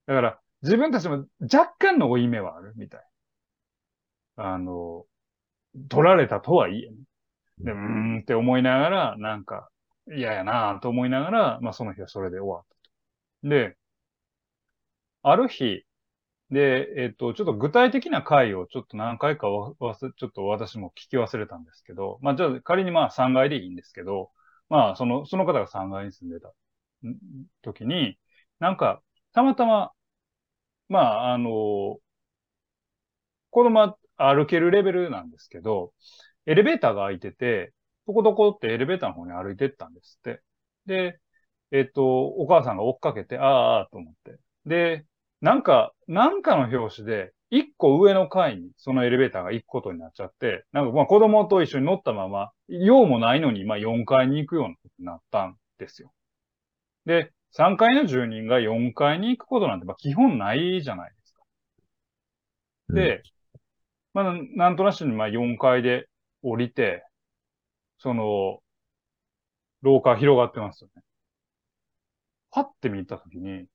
[0.08, 0.16] な。
[0.16, 3.02] だから、自分たちも若干の負い目はある、みたい。
[4.36, 5.06] あの、
[5.90, 6.98] 取られたとはいえね。
[7.60, 9.70] で、うーんって思いながら、なんか、
[10.16, 12.76] 嫌やなと思いながら、まあその日はそれで終わった
[13.44, 13.50] と。
[13.50, 13.78] で、
[15.24, 15.84] ある日、
[16.52, 24.32] で、えっと、ちょっと具体的な回をちょっと何回かわわす、ちょっと私も聞き忘れたんですけど、まあじゃあ仮にまあ3階でいいんですけど、
[24.70, 26.54] まあその、その方が3階に住んでた。
[27.62, 28.18] 時に、
[28.60, 29.02] なんか、
[29.34, 29.92] たまたま、
[30.90, 32.00] まあ、あの、
[33.50, 35.94] 子供は歩けるレベルなんですけど、
[36.46, 37.74] エレベーターが開いてて、
[38.08, 40.42] どこどこってエレベーターの方に歩いてったんですって。
[40.86, 41.20] で、
[41.72, 44.38] えっと、お母さんが追っかけて、ああ、ああ、と思って。
[44.66, 45.06] で、
[45.42, 56.12] なんか、なんかの表紙で、一個上の階にそのエレベーターが行くことになっちゃって、なんかまあ子供と一緒に乗ったまま、用もないのに、まあ4階に行くようなことになったんですよ。
[57.06, 61.44] で、3階の住人が4階に行くことなんて、まあ基本ないじゃないですか。
[62.90, 63.26] で、
[64.16, 66.08] まあなんとなしにまあ4階で
[66.42, 67.06] 降りて、
[67.98, 68.60] その、
[69.82, 71.04] 廊下広がってますよね。
[72.50, 73.66] パッて見たときに、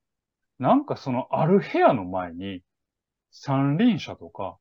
[0.58, 2.62] なんかそのある部屋の前に、
[3.30, 4.56] 三輪車とか、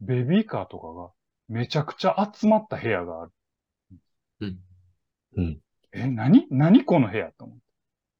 [0.00, 1.10] ベビーカーとかが
[1.48, 3.32] めちゃくちゃ集まった部屋がある。
[4.40, 4.58] うん。
[5.36, 5.60] うん。
[5.92, 6.48] え、何？
[6.50, 7.62] 何この部屋と思って。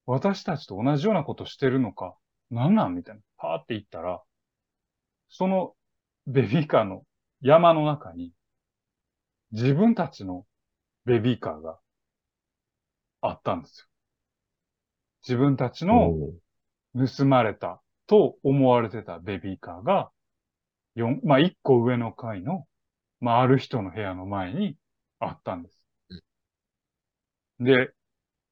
[0.07, 2.15] 私たちと同じようなことしてるのか、
[2.53, 2.95] なんなん？
[2.95, 3.21] みたいな。
[3.37, 4.23] パーって行ったら、
[5.29, 5.75] その
[6.27, 7.05] ベビーカーの
[7.41, 8.33] 山の中に、
[9.53, 10.47] 自分たちの
[11.05, 11.79] ベビーカーが
[13.21, 13.87] あったんですよ。
[15.27, 16.15] 自分たちの
[16.95, 20.11] 盗まれたと思われてたベビーカーが、
[20.95, 22.67] 四、まあ、一個上の階の、
[23.21, 24.77] まあ、ある人の部屋の前に
[25.19, 25.85] あったんです。
[27.61, 27.93] で、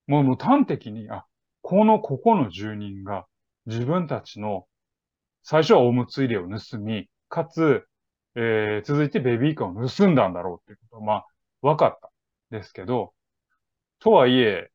[0.06, 1.26] もうもう端的に、あ、
[1.62, 3.26] この、ここの住人が
[3.66, 4.66] 自分たちの、
[5.42, 7.86] 最初はおむつ入れを盗み、かつ、
[8.34, 11.26] えー、続いてベビーカーを盗んだんだろうっていうことは、まあ、
[11.62, 12.10] 分かった。
[12.50, 13.12] ですけど、
[14.00, 14.70] とはいえ、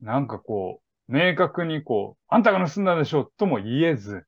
[0.00, 4.24] なんかこう、明確にこう、あんたが盗んだでしょとも言えず、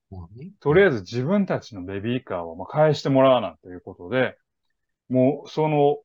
[0.61, 4.37] とりあえず自分たちのベビーカーをまあ返してもらわなということで、
[5.09, 5.99] もうその、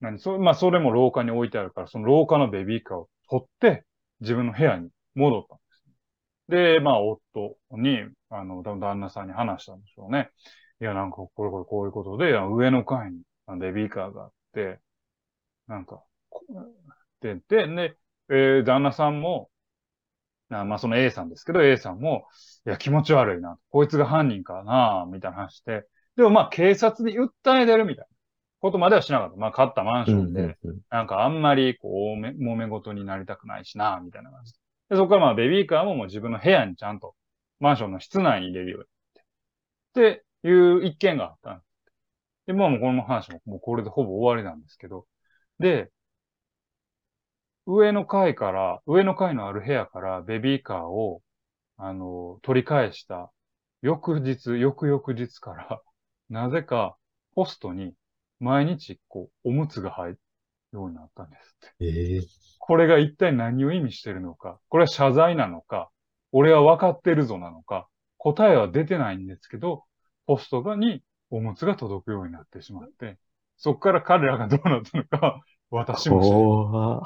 [0.00, 3.84] 何、そまあそれも廊下に置いてあるから、その廊下のベビーカーを取って
[4.20, 5.84] 自分の部屋に戻ったんです。
[6.48, 7.98] で、まあ夫に、
[8.30, 10.30] あの、多分旦那さんに話したんでしょうね。
[10.80, 13.22] いや、なんかこれこれこういうことで、上の階に
[13.60, 14.80] ベビーカーがあって、
[15.68, 16.64] なんか、こっ
[17.20, 17.96] て言って、で、
[18.30, 19.50] えー旦那さんも、
[20.50, 22.26] あまあその A さんですけど、A さんも、
[22.66, 23.58] いや、気持ち悪いな。
[23.70, 25.86] こいつが犯人かな、みたいな話して。
[26.16, 28.16] でもまあ警察に訴え出るみたいな
[28.60, 29.36] ことまではしなかった。
[29.36, 30.58] まあ買ったマンシうんョンで、
[30.90, 34.58] なんかあんまりこう、め揉め事になりたくないしな、みたいな感じで。
[34.90, 37.14] でそこからまあベビーカーももう自分の部屋にちゃんと、
[37.60, 38.86] マンションの室内に入れるように
[40.04, 40.22] なって。
[40.22, 41.70] っていう一件があったんです。
[42.46, 45.06] で、まあもうこの話ももうこれでほぼ終わりなんですけど。
[45.58, 45.90] で、
[47.66, 51.22] 上の階から、上の階のある部屋からベビーカーを、
[51.76, 53.30] あの、取り返した
[53.82, 55.82] 翌日、翌々日から、
[56.28, 56.96] なぜか
[57.34, 57.94] ポストに
[58.38, 60.20] 毎日こう、おむつが入る
[60.72, 61.84] ようになったんですって。
[61.84, 62.20] ええ
[62.58, 65.90] これが一体何を意味してるのか、これは謝罪なのか、
[66.32, 67.88] 俺は分かってるぞなのか、
[68.18, 69.84] 答えは出てないんですけど、
[70.26, 73.18] ポストがにおむつが届くようになってしまって、
[73.56, 75.40] そこから彼らがどうなったのか、
[75.70, 76.60] 私も知らない。
[76.62, 77.02] 怖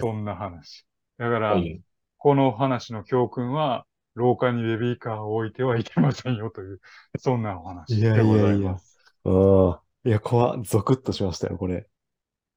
[0.00, 0.86] そんな話。
[1.18, 1.84] だから、うん
[2.18, 6.80] この話の教訓は、廊下にベビーカーを置いてはいけませんよという、
[7.18, 8.98] そんなお話いやでございいやいます。
[9.24, 9.32] や。
[9.32, 9.82] ああ。
[10.04, 11.88] いや、怖っゾクッとしましたよ、これ。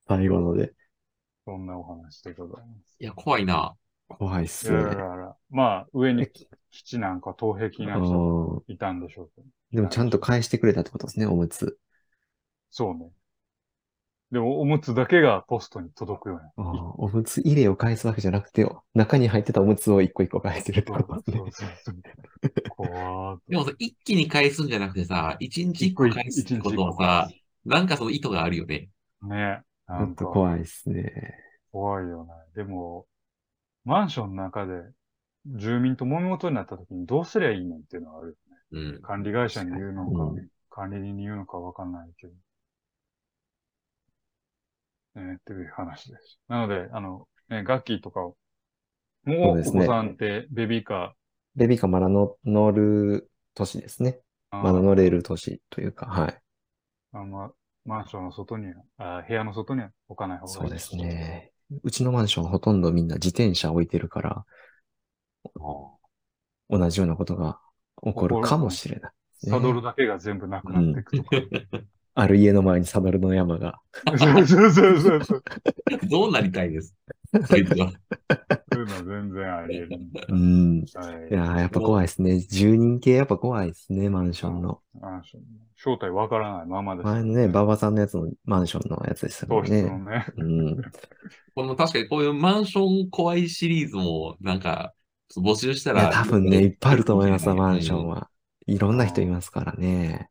[0.08, 0.76] 最後ので。
[1.46, 2.96] そんなお話でございます。
[3.00, 3.76] いや、怖いな。
[4.08, 4.78] 怖いっすね。
[5.50, 6.28] まあ、上に
[6.72, 9.48] 基地なんか東壁な人いたんでしょうけど。
[9.72, 11.78] でもちゃんと返してくれたってことですね、おむつ。
[12.70, 13.10] そうね。
[14.32, 22.02] でも、おむつだけがポストに届くようにおむつ入れを返すわけじゃなくて、中に入ってたおむつを一個一個返してるってことですね。
[23.48, 27.30] でもさ、一気に返すんじゃなくてさ、一日一個返すってことはさ、
[27.66, 28.90] なんかその意図があるよね。
[29.22, 29.62] ね。
[29.88, 31.14] ちょっと怖いっすね。
[31.72, 32.32] 怖いよね。
[32.54, 33.06] でも、
[33.88, 34.74] マンションの中で
[35.46, 38.38] 住民と揉め事になった時にどうすりゃいいのっていうのはある
[38.72, 38.94] よね。
[38.96, 39.02] うん。
[39.02, 42.34] 管理会社に言うのか、うん管理人に言うのかわかんないけど。
[45.20, 46.40] ね、っていう話です。
[46.48, 48.36] なので、あの、ね、ガッキーとかを、
[49.26, 51.16] もうお子さんってベビーカ
[51.56, 54.20] ベビーカーまだの乗る年ですね。
[54.54, 56.40] ー、まだ乗れる年というか、はい。
[57.14, 57.52] あの
[57.86, 60.60] マンションの外にはあ、部屋の外には置かない方がいい。
[60.60, 60.96] そうです。
[60.96, 61.54] ね。
[61.84, 64.46] うちのマンションほとんどみんな自転車置いてるから、
[66.70, 67.60] 同じようなことが
[68.04, 69.12] 起こるかもしれない
[69.50, 71.30] サドルだけが全部なくなっていくとか。
[72.20, 73.80] ある家の前にサドルの山が。
[74.18, 75.44] そうそうそうそうそう。
[76.10, 76.96] どうなりたいです？
[77.46, 77.92] そいつは。
[78.72, 80.00] ういうのは全然あり得る。
[80.30, 80.80] うん。
[80.80, 82.40] はいいやーやっぱ怖いですね。
[82.40, 84.82] 住人系やっぱ怖いですね、マンションの。
[85.00, 85.44] マンション
[85.76, 87.06] 正体わからないままです。
[87.06, 89.82] 前のね、馬場さんのやつのマンションのやつでしたも糖んね。
[89.82, 90.26] 質のね。
[90.38, 90.82] うん。
[91.54, 94.94] この確かにこういうマンション怖いシリーズも、なんか、
[95.36, 96.02] 募集したら。
[96.02, 98.16] いや、多分ね、いっぱいあると思いますわ、マンションは。
[98.16, 98.30] は。
[98.66, 100.30] いろんな人いますからね。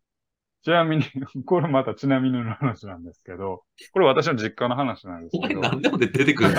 [0.67, 1.05] ちなみに、
[1.47, 6.51] これまたちなみにの話なんですけど、これ私の実家の話なんですお前けど、何でも出てくる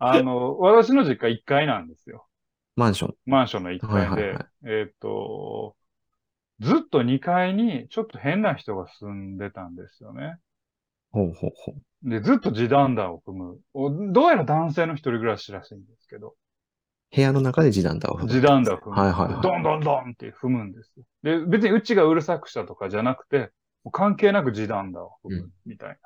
[0.00, 2.26] あの、私の実家1階なんですよ。
[2.74, 3.14] マンション。
[3.26, 5.76] マンションの1階で、はいはいはいえーっと、
[6.58, 10.34] ずっと2階にちょっと変な人が住んでたんですよね。
[11.12, 12.10] ほうほうほう。
[12.10, 13.60] で、ずっと地団打を踏む。
[13.72, 16.34] おどうやら男性の一人暮らしらしいんですけど、
[17.14, 18.30] 部屋の中で地団打を踏む。
[18.30, 18.92] 地団打を踏む。
[18.92, 21.04] はいはいはいドンドンドンって踏むんですよ。
[21.22, 23.50] で、別にうちがうるさくしたとかじゃなくて、
[23.84, 25.96] もう関係なく地団打を踏むみたいな。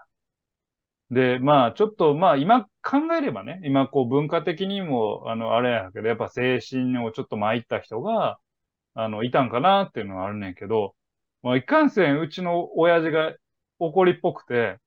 [1.10, 8.38] で、まあ、ちょっと、まあ、今考えればね、今こう文化的にも、あの、あれやけど、やっぱ精神をちょっと参った人が、
[8.94, 10.96] あの、いたんかなっていうのはあるねんけど、
[11.42, 13.34] まあ、いかんせん、うちの親父が
[13.78, 14.78] 怒りっぽくて、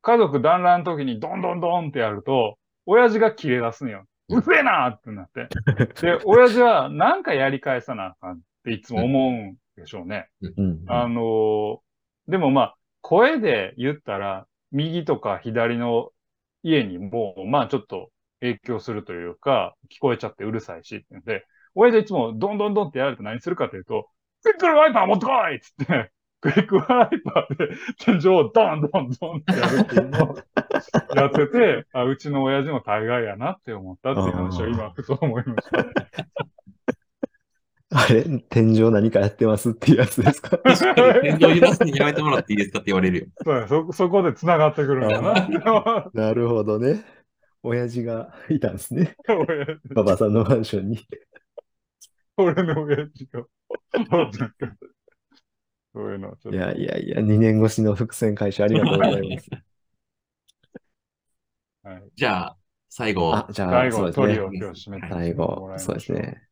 [0.00, 4.06] 家族団らんの時にドンドンドンってやると、親父が切れ出すんよ。
[4.28, 5.48] うるせえなってなって。
[6.00, 10.28] で、親父はなんかやり返さなあかんっていつも思うんでしょうね。
[10.42, 10.84] うん。
[10.86, 11.78] あのー
[12.28, 16.10] でもまあ、声で言ったら、右とか左の
[16.62, 18.10] 家にも、まあちょっと
[18.40, 24.10] 影響するというか、聞こえちゃってうるさいしって言うんで、親父いつもドンドンドンってやると何するかというと、
[24.42, 30.38] クイックルワイパー持ってこいっつって、クイックワイパーで天井をドンドンドンってやるっていうのを
[31.16, 35.86] やってて、 あ、うちの親父も大概やなって思ったっていう話を今、ふと思いました。
[37.90, 40.58] あれ天井何かやってますっていうやつですか？
[40.58, 43.26] 確かに、天井揺らすにやめてもらっていいですかって言われるよ。
[43.42, 46.10] そうやそ、そこで繋がってくるんだな。
[46.12, 47.02] なるほどね。
[47.62, 49.16] 親父がいたんですね。
[49.26, 51.06] 親馬場さんのマンションに。
[52.36, 53.44] 俺の親父が。
[55.94, 56.54] そういうのはちょっと。
[56.54, 59.50] いやいやいや、2年越しの伏線回収ありがとうございます。
[61.82, 62.56] はい、じゃあ、
[62.88, 63.34] 最後。
[63.34, 64.52] あ、じゃあ、最後、そうですねトリを。
[64.52, 66.12] 今日締めて最後、そうです。
[66.12, 66.48] ね。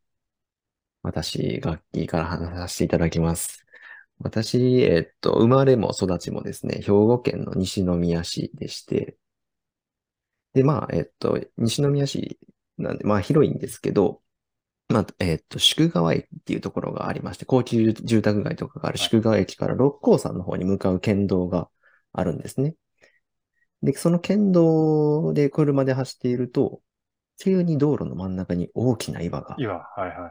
[1.03, 3.65] 私、楽器から話させていただきます。
[4.19, 9.17] 私、えっと、生まれも育ちもですね、兵庫県の西宮市でして、
[10.53, 12.39] で、まあ、えっと、西宮市
[12.77, 14.21] なんで、まあ、広いんですけど、
[14.89, 21.69] まあ、えっと、宿川駅っていうところがありまして、高級住宅街とかがある宿川駅から六甲山の方に向かう県道が
[22.13, 22.75] あるんですね。
[23.83, 26.81] で、その県道で車で走っていると、
[27.39, 29.55] 急に道路の真ん中に大きな岩が。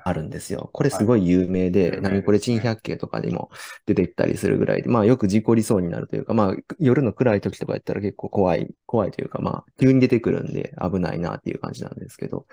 [0.05, 0.71] あるんですよ。
[0.73, 3.51] これすごい有名で、はい何これ珍百景とかでも
[3.85, 12.47] 出てきたりするぐらいで、まあよく事故りそうになるというか、まあ夜の暗い時とかやったら結構怖い、怖いというか、まあ急に出てくるんで危ないなっていう感じなんですけど。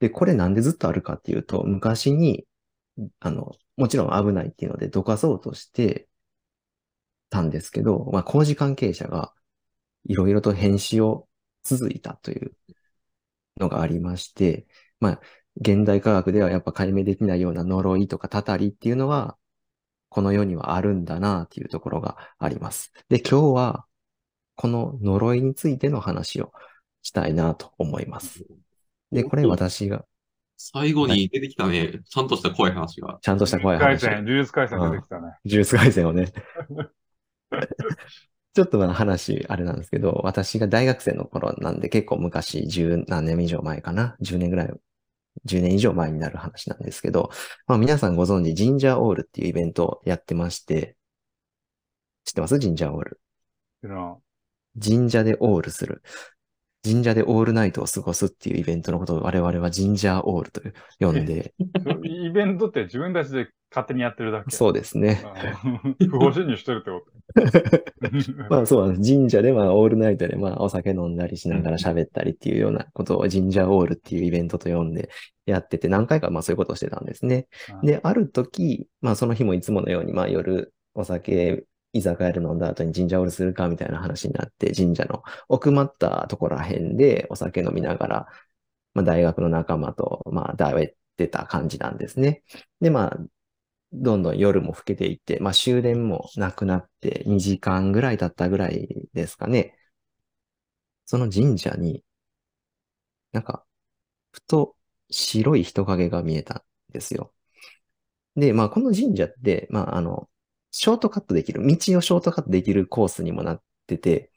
[0.00, 2.46] で、これなんでずっとあるかっていうと、昔に、
[3.20, 6.08] あの、もちろん危ないっていうのでどかそうとして
[7.30, 9.32] たんですけど、まあ工事関係者が
[10.04, 11.28] いろいろと返死を
[11.64, 12.52] 続いたという
[13.58, 14.66] のがありまして、
[15.00, 15.20] まあ、
[15.56, 19.36] 現代科学ではやっぱ解明できないような呪いとかたたりっていうのは、
[20.08, 22.92] この世にはあるんだなっていうところがあります。
[23.08, 23.86] で、今日は、
[24.56, 26.52] この呪いについての話を
[27.02, 28.44] したいなと思います。
[29.12, 30.04] で、これ私が、
[30.56, 33.18] 最後に出てきたね、ちゃんとした怖い話が。
[33.22, 35.22] ちゃんとした怖い話を回戦、呪術回戦出てきたね。
[35.22, 36.32] 呪術廻戦をね。
[38.54, 44.16] ちょっとまあ話、あれなんですけど、私が大学生の頃なんで結構昔、十何年以上前かな。
[44.20, 44.72] 10年ぐらい、
[45.46, 47.30] 10年以上前になる話なんですけど、
[47.68, 50.96] まあ皆さんご存知、ジンジャーオールっていうイベントをやってまして、
[52.24, 52.58] 知ってます？
[52.58, 53.20] ジンジャーオール。
[53.78, 54.18] っていうのは
[54.84, 56.02] 神社でオールする。
[56.84, 60.62] 神社でオールナイトを過ごすっていうイベントのことを我々はジンジャーオールと
[61.00, 61.54] 呼んで、
[62.04, 64.54] イベントって自分たちで勝手にやってるだけ。
[64.54, 65.22] そうですね。
[65.64, 68.44] うん不法侵入してるってこと。
[68.48, 69.14] まあそうなんです。
[69.14, 75.10] 神社でまあオールナイトでまあお酒飲んだりしながら喋ったりっていうようなことをジンジャーオールっていうイベントと呼んで
[75.46, 77.48] やってて何回かまあそういうことをしてたんですね。
[77.82, 88.28] で、ある時、まあその日もいつものようにまあ夜お酒居酒屋で飲んだ後に神社オールするかみたいな話になって神社の奥まったところら辺でお酒飲みながら、
[88.94, 92.42] まあ大学の仲間とまあだべってた感じなんですね。
[92.80, 93.18] でまあ
[93.92, 99.76] どんどん夜も更けていって、まあ終電もなくなって2時間ぐらい経ったぐらいですかね。
[101.06, 102.04] その神社に、
[103.32, 103.64] なんか、
[104.32, 104.76] ふと
[105.10, 106.54] 白い人影が見えた
[106.90, 107.34] んですよ。
[108.36, 110.28] で、まあこの神社って、まああの、
[110.78, 114.30] ショートカットできる、道をショートカットできるコースにもなってて、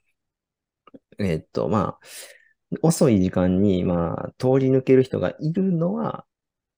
[1.20, 6.26] えっと、まあ、遅い時間に、まあ、通り抜ける人がいるのは、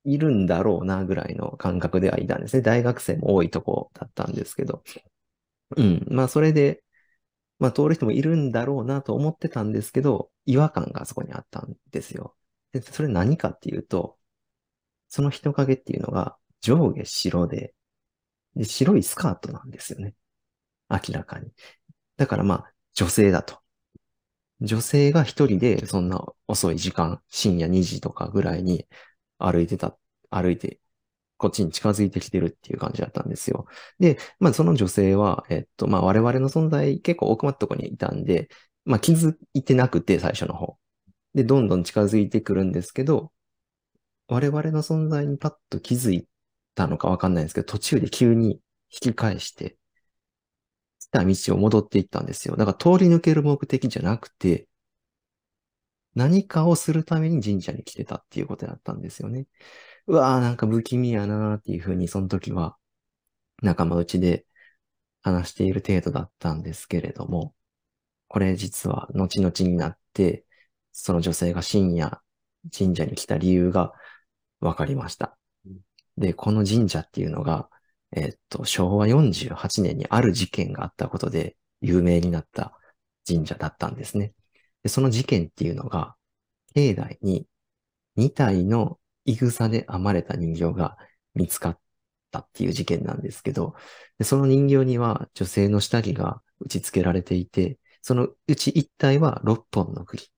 [0.04, 2.62] いるんだろうな、ぐらいの感覚ではいたんですね。
[2.62, 4.82] 大学生も多いとこだったんですけど。
[5.76, 6.06] うん。
[6.10, 6.84] まあ、それで、
[7.58, 12.36] まあ、通る人もいるんだろうなと思ってたんですけど、違和感がそこにあったんですよ。
[12.72, 14.18] で、それ何かっていうと、
[15.08, 17.74] その人影っていうのが上下白で、
[18.56, 20.14] で、白いスカートなんですよね。
[20.90, 21.52] 明らかに。
[22.16, 23.60] だからまあ、女性だと。
[24.60, 28.86] 女性が一人でそんな遅い時間、深夜2時とかぐらいに
[29.38, 29.98] 歩いてた、
[30.30, 30.80] 歩いて、
[31.38, 33.66] こっちに近づいてきてるっていう感じだったんですよ。
[33.98, 38.48] で、まあその女性は、えっと、まあ我々の存在結構奥まったところにいたんで、
[38.84, 40.78] まあ気づいてなくて最初の方。
[41.34, 43.32] で、どんどん近づいてくるんですけど、
[44.28, 46.28] 我々の存在にパッと気づいて
[46.74, 48.60] たのかわかんないんですけど、途中で急に
[48.90, 49.76] 引き返して、
[51.00, 52.56] 来た道を戻っていったんですよ。
[52.56, 54.68] だから通り抜ける目的じゃなくて、
[56.14, 59.46] 何かをするために神社に来てたっていうことだったんですよね。
[60.06, 62.76] うわーなんか不気味やなーっていうふうにその時は
[63.62, 64.46] 仲間内で
[65.22, 67.54] 話している程度だったんですけれども、
[68.28, 70.44] これ実は後々になって、
[70.92, 72.20] その女性が深夜
[72.76, 73.92] 神社に来た理由が
[74.60, 75.36] 分かりました。
[76.16, 77.68] で、この神社っていうのが、
[78.12, 82.78] えっと、昭和48年にある事件があったことで有名になった
[83.26, 84.34] 神社だったんですね。
[84.82, 86.16] で、その事件っていうのが、
[86.74, 87.46] 境内に
[88.16, 90.96] 2体のイグサで編まれた人形が
[91.34, 91.78] 見つかっ
[92.30, 93.74] たっていう事件なんですけど、
[94.18, 100.30] でその人形には女性の下着が打ち付けられていて、そのうち1体は6本の栗、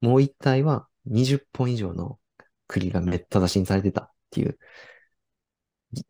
[0.00, 2.18] もう1体は20本以上の
[2.68, 4.58] 栗がめった出しにされてたっていう、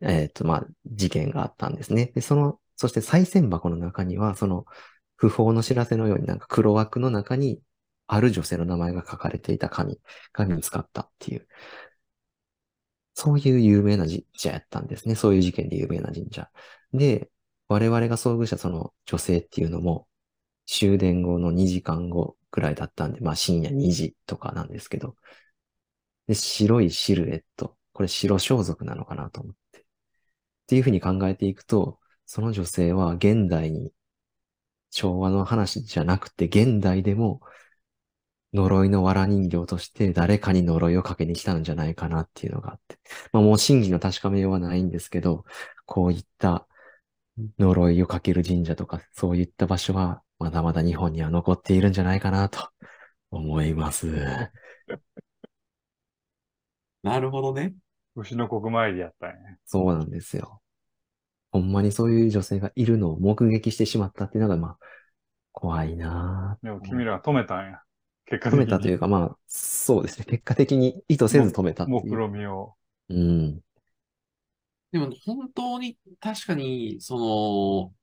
[0.01, 2.07] えっ、と、まあ、事件があったんですね。
[2.15, 4.65] で、その、そして再銭箱の中には、その、
[5.15, 7.61] 不法の知らせのようになんか黒枠の中に、
[8.07, 9.99] ある女性の名前が書かれていた紙
[10.33, 11.47] が見つかったっていう、
[13.13, 15.15] そういう有名な神社やったんですね。
[15.15, 16.49] そういう事件で有名な神社。
[16.93, 17.29] で、
[17.67, 20.07] 我々が遭遇したその女性っていうのも、
[20.65, 25.15] 終電後の2時間後くらいだったんで、まあ深夜2時とかなんですけど、
[26.27, 27.77] で、白いシルエット。
[28.01, 29.79] これ白装束なのかなと思って。
[29.79, 29.83] っ
[30.65, 33.91] ていうふうに考えていくと、その女性は現代に、
[34.89, 37.41] 昭和の話じゃなくて、現代でも、
[38.53, 42.97] 呪いの藁人形として誰かに呪いをかけに来たんじゃないかなっていうのがあって。
[43.31, 45.45] まあもう真偽の確かめようはないんですけど、
[45.85, 46.67] こういった
[47.59, 52.71] 呪いをかける神社とか、そういった場所は、まだまだ日本には残っているんじゃないかなと
[53.29, 54.07] 思います。
[57.03, 57.75] なるほどね。
[58.15, 59.35] 牛の国参りやったんや。
[59.65, 60.61] そうなんですよ。
[61.51, 64.77] ほんまにそういう女性がいるのを目撃してしまったっていうのが、まあ、
[65.51, 66.65] 怖いなぁ。
[66.65, 67.81] でも君らは止めたんや。
[68.25, 70.25] 結果止めたというか、まあ、そうですね。
[70.25, 72.05] 結果的に意図せず止めたっていう。
[72.05, 72.75] 目論みを。
[73.09, 73.59] うん。
[74.91, 77.93] でも本当に確かに、そ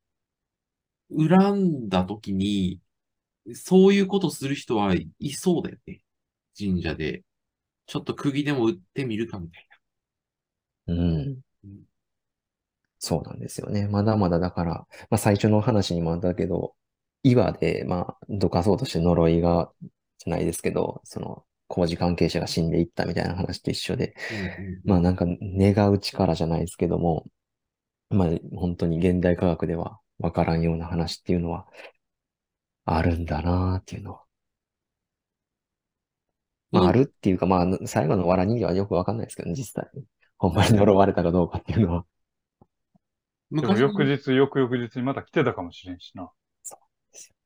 [1.10, 2.80] の、恨んだ時に、
[3.54, 6.02] そういうことする人はいそうだよね。
[6.58, 7.24] 神社で。
[7.86, 9.67] ちょっと釘でも打ってみるかみたいな。
[10.88, 11.42] うん。
[12.98, 13.86] そうなんですよね。
[13.88, 14.72] まだまだだから、
[15.10, 16.74] まあ最初の話にもあったけど、
[17.22, 19.72] 岩で、まあ、どかそうとして呪いが、
[20.18, 24.14] じゃないですけど、その、工事関係者が死んでいったみたいな話と一緒で、
[24.84, 27.26] まあなんか願う力じゃないですけども、
[28.10, 31.66] まあ本当に現代科学ではわからんような話っていうのは
[32.86, 34.24] あるんだなーっていうのは。
[36.70, 39.88] まああるっていうか、まあ最後の藁人形はよくわかんないですけどね、実際。
[40.38, 42.04] ほんまに呪われたかどうかっていうのは。
[43.50, 46.30] でも翌日、翌々日にまた来てたかもしれんしな。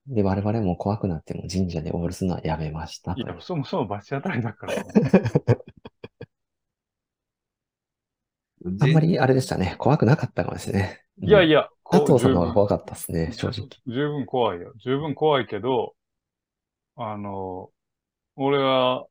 [0.06, 4.74] で、我々も怖くなっても神社でオールするのはやめましたいや、そもそも罰当たりだから。
[8.80, 9.74] あんまりあれでしたね。
[9.78, 11.04] 怖くなかったかもしれない。
[11.22, 13.68] いやいや、加藤さんの方が怖かったですね、正直。
[13.86, 14.72] 十分怖いよ。
[14.78, 15.94] 十分怖いけど、
[16.96, 17.70] あの、
[18.36, 19.06] 俺は、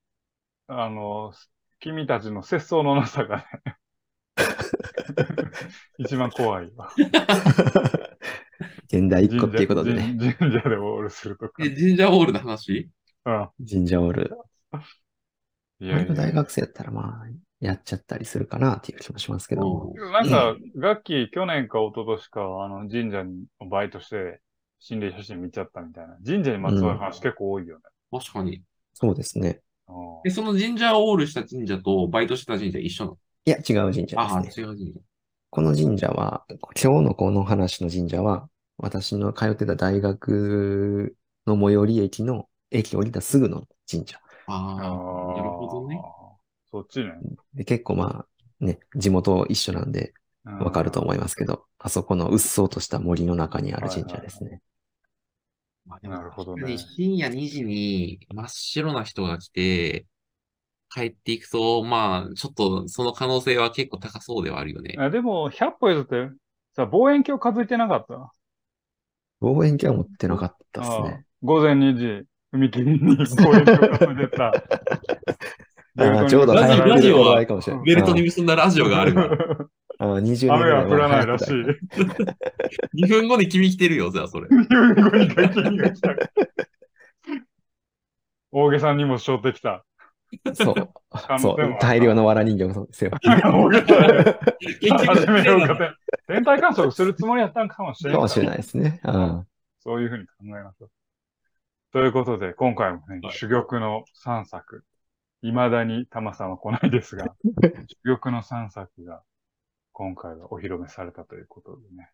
[0.67, 1.33] あの、
[1.81, 3.75] 君たちの節操のなさがね
[5.97, 6.91] 一番怖いわ。
[8.85, 10.15] 現代一個っていうことでね。
[10.37, 11.63] 神社でオールするとか。
[11.63, 12.89] え、神社オールの話？
[13.25, 13.49] うん。
[13.69, 14.31] 神社オール。
[15.79, 17.27] いやいや大学生やったらまあ、
[17.59, 19.93] やっちゃったりするかなっていう気もしますけど。
[20.11, 24.41] なんか、楽器、去年か一昨年か、あの、神社にバイトして、
[24.79, 26.17] 心霊写真見ちゃったみたいな。
[26.25, 27.83] 神社にまつわる話結構多いよね。
[28.11, 28.61] 確かに。
[28.93, 29.61] そうですね。
[30.25, 33.17] え、その神社オールした神社とバイトした神社一緒なの？
[33.45, 34.19] いや、違う神社ですね。
[34.21, 34.99] ああ、違う神社。
[35.49, 36.45] この神社は、
[36.81, 41.15] 今日のこの話の神社は、私の通ってた大学
[41.45, 44.19] の最寄り駅の駅降りたすぐの神社。
[44.47, 46.01] ああ、なるほどね。
[46.71, 47.13] そっちね。
[47.53, 50.13] で結構まあ、ね、地元一緒なんで
[50.45, 54.61] わかると思いますけど、あそこのうっそうとした森の中にある神社ですね。
[55.85, 60.05] まあでもなるほどね深夜2時に真っ白な人が来て、
[60.93, 64.95] 帰っていくと、まあ、ちょっとその可能性は結構高そうではあるよね。
[64.99, 66.29] あでも、100歩譲って、
[66.75, 68.33] さ、望遠鏡数えてなかった？
[69.39, 71.25] 望遠鏡は持ってなかったですああね。
[71.41, 73.15] 午前2時、踏切に望
[73.55, 74.51] 遠鏡数えてた。
[75.97, 77.35] ああちょうどラジラジオは。
[77.85, 79.57] ベルトに結んだラジオがあるから。
[80.01, 81.53] ああ20年ぐ雨らはい降らないらしい。
[81.53, 81.75] 前は
[82.95, 84.47] 2分後に君来てるよ、じゃあそれ。
[84.47, 86.15] 2分後に会見が来た。
[88.51, 89.85] 大げさにも背負ってきた。
[90.55, 90.75] そう。
[91.39, 93.11] そう大量の藁人形もそうですよ。
[93.21, 93.85] 大げさ
[95.05, 95.91] 始めようかって。
[96.27, 98.17] 天体観測するつもりやったんかもしれない。
[98.17, 99.01] かもしれないですね。
[99.03, 99.47] うん。
[99.81, 100.89] そういうふうに考えましょう。
[101.93, 104.83] ということで、今回もね、はい珠玉の3作。
[105.43, 107.35] 未だにタマさんは来ないですが、
[108.03, 109.21] 珠玉の3作が
[110.01, 112.09] 今回はお披露目されたということでね、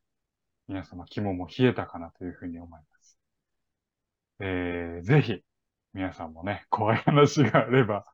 [0.67, 3.17] 皆様肝も冷えたかなというふうに思います。
[4.41, 5.39] えー、ぜひ、
[5.93, 8.05] 皆さんもね、怖い話があれば、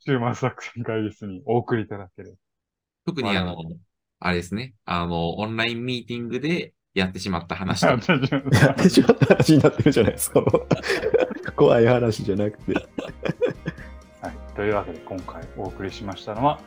[0.00, 2.36] 週末作戦会議室にお送りいただければ。
[3.04, 3.56] 特にあの、
[4.18, 8.06] あれですね、あの、オンラインミーティングでやってしまった話やって
[8.90, 10.42] しまった話になってるじゃないですか。
[11.54, 12.72] 怖い話じゃなくて。
[14.20, 14.54] はい。
[14.56, 16.58] というわけで、今回お送りしましたのは、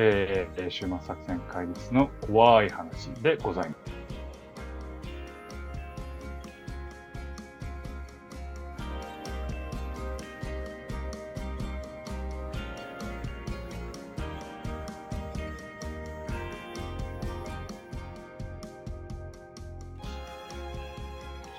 [0.00, 3.98] えー、週末作戦会議室の怖い話でございます。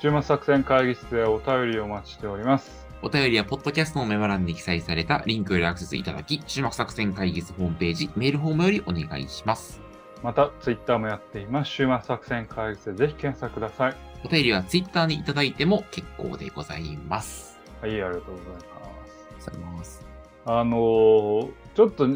[0.02, 2.89] 週末作戦会議室でお便りをお待ちしております。
[3.02, 9.82] お便りはポッドキャストのメモ欄に記載されたリンクよりアクセスいただき、終幕作戦会議室ホームページ、メールフォームよりお願いします。
[10.22, 11.72] また、ツイッターもやっています。
[11.72, 13.96] 週末作戦会議室でぜひ検索ください。
[14.26, 17.58] お便りはツイッターにいただいても結構でございます。
[17.82, 18.66] はい、ありがとうございます。
[18.68, 20.06] ありがとうございます。
[20.46, 22.08] あのーちょっと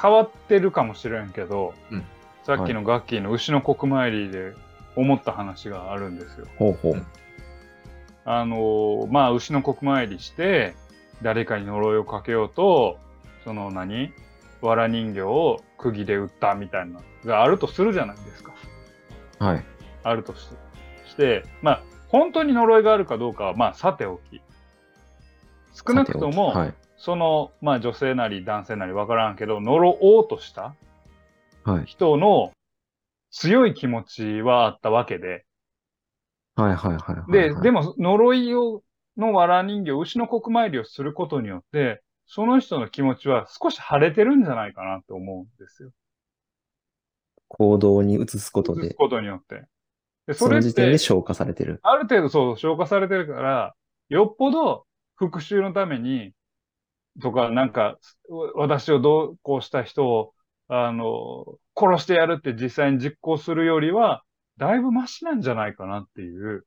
[0.00, 2.04] 変わってるかもしれんけど、うん
[2.44, 4.54] さっきのガッキーの牛の国参りで
[4.96, 6.46] 思った話があるんですよ。
[6.58, 7.06] ほうほう。
[8.30, 10.74] あのーまあ、牛の国参りして、
[11.22, 12.98] 誰かに呪いをかけようと、
[13.42, 14.12] その何？
[14.60, 18.52] 藁人形を釘で打ったみたいなのがあるとするじゃないですか。
[19.38, 19.64] はい。
[20.02, 20.56] あるとして。
[21.08, 24.42] して、まあ、本当に呪いがあるかどうかは、まあ、さておき。
[25.72, 26.74] 少なくとも、はい。
[26.98, 30.74] その、まあ女性なり男性なりわからんけど、呪おうとした
[31.64, 31.84] はい。
[31.86, 32.52] 人の
[33.30, 35.46] 強い気持ちはあったわけで、
[36.62, 37.48] はいはいはいはい。
[37.48, 38.82] で、でも、も呪いを、
[39.16, 45.92] の藁人形、牛の国参りをすることによって、その人の気持ちは少し晴れてるんじゃないかなって思うんですよ。
[47.48, 49.66] 行動に移すことで、移すことによって。
[50.26, 51.82] で、そそれっての時点で、消化されてる。
[51.82, 53.74] ある程度そう消化されてるから、
[54.08, 54.86] よっぽど
[55.16, 56.34] 復讐のために、
[57.22, 57.98] とか、なんか、
[58.54, 60.34] 私をどうこうした人を、
[60.68, 64.24] あの、殺してやるって実際に実行するよりは、
[64.58, 66.66] だいぶマシなんじゃないかなっていう。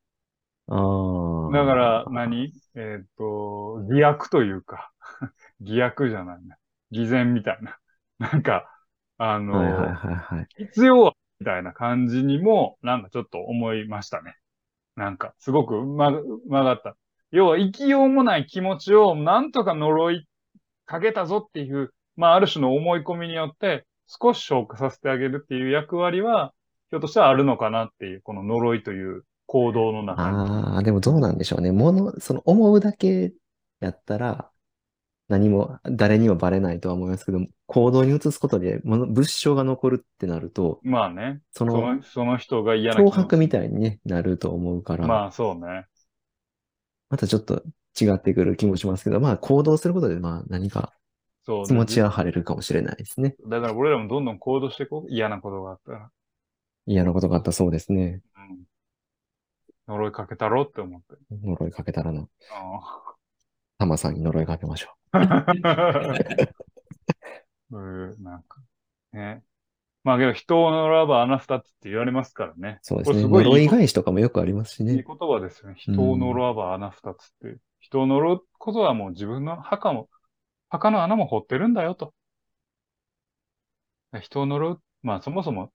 [0.67, 1.51] ああ。
[1.51, 4.91] だから何、えっ、と、偽悪というか、
[5.59, 6.57] 偽悪じゃないな。
[6.91, 7.77] 偽善みたいな。
[8.19, 8.71] なんか、
[9.17, 10.47] あの、はいはいはいはい。
[10.57, 14.35] 必要はみたいな感じにも、なんかちょっと思いましたね。
[14.95, 16.95] なんか、すごくうま、うまがった。
[17.31, 20.27] 要は、生きようもない気持ちを、なんとか呪い
[20.85, 26.53] かけたぞっていう、まあ、ある種の思い込みによって、少し消化させてあげるっていう役割は、
[26.91, 30.37] ひょっとしたらあるのかなっていう、この呪いという行動の中に。
[30.37, 31.71] ああ、でもどうなんでしょうね。
[31.71, 33.33] もの、その思うだけ
[33.79, 34.51] やったら、
[35.29, 45.85] 何も、誰にもバレないとは思いますけど、行動に移すことで、もの、物証が残るってなると、まあね、その、その、その人が嫌な気脅迫みたいに、ね、なると思うから、まあ、そうね。
[47.09, 47.63] またちょっと
[47.99, 50.93] 違ってくる気もしますけど、まあ行動することで、まあ何か
[51.43, 51.65] そう。
[51.65, 53.35] 気持ちは晴れるかもしれないですね。
[53.47, 55.11] だから俺らもどんどん行動していこう。
[55.11, 56.09] 嫌なことがあったら。
[56.91, 58.21] 嫌なことがあったそうですね。
[58.35, 59.95] うん。
[59.95, 61.15] 呪いかけたろって思って。
[61.43, 62.27] 呪いかけたらな。
[62.51, 63.01] あ
[63.77, 65.45] タマさんに呪いかけましょあ
[67.71, 68.61] う ん、なんか、
[69.13, 69.43] ね。
[70.03, 72.79] まあけど、人を呪わば穴二つって言われますからね。
[72.81, 72.85] う。
[72.85, 73.21] そうですね。
[73.21, 75.03] すごいいい呪い返しとかもよくありますしいいね。
[75.03, 75.75] 言葉ですね。
[75.77, 77.57] 人を呪わば穴二つって。
[77.79, 80.09] 人を呪うことはもう自分の墓も、
[80.69, 82.13] 墓の穴も掘ってるんだよと。
[84.19, 85.71] 人を呪う、まあそもそも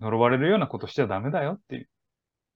[0.00, 1.88] 呪われるようなことしちゃダメだよっていう。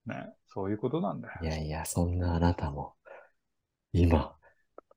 [0.07, 0.33] ね。
[0.49, 1.35] そういうことなんだよ。
[1.43, 2.95] いやいや、そんなあなたも、
[3.93, 4.35] 今、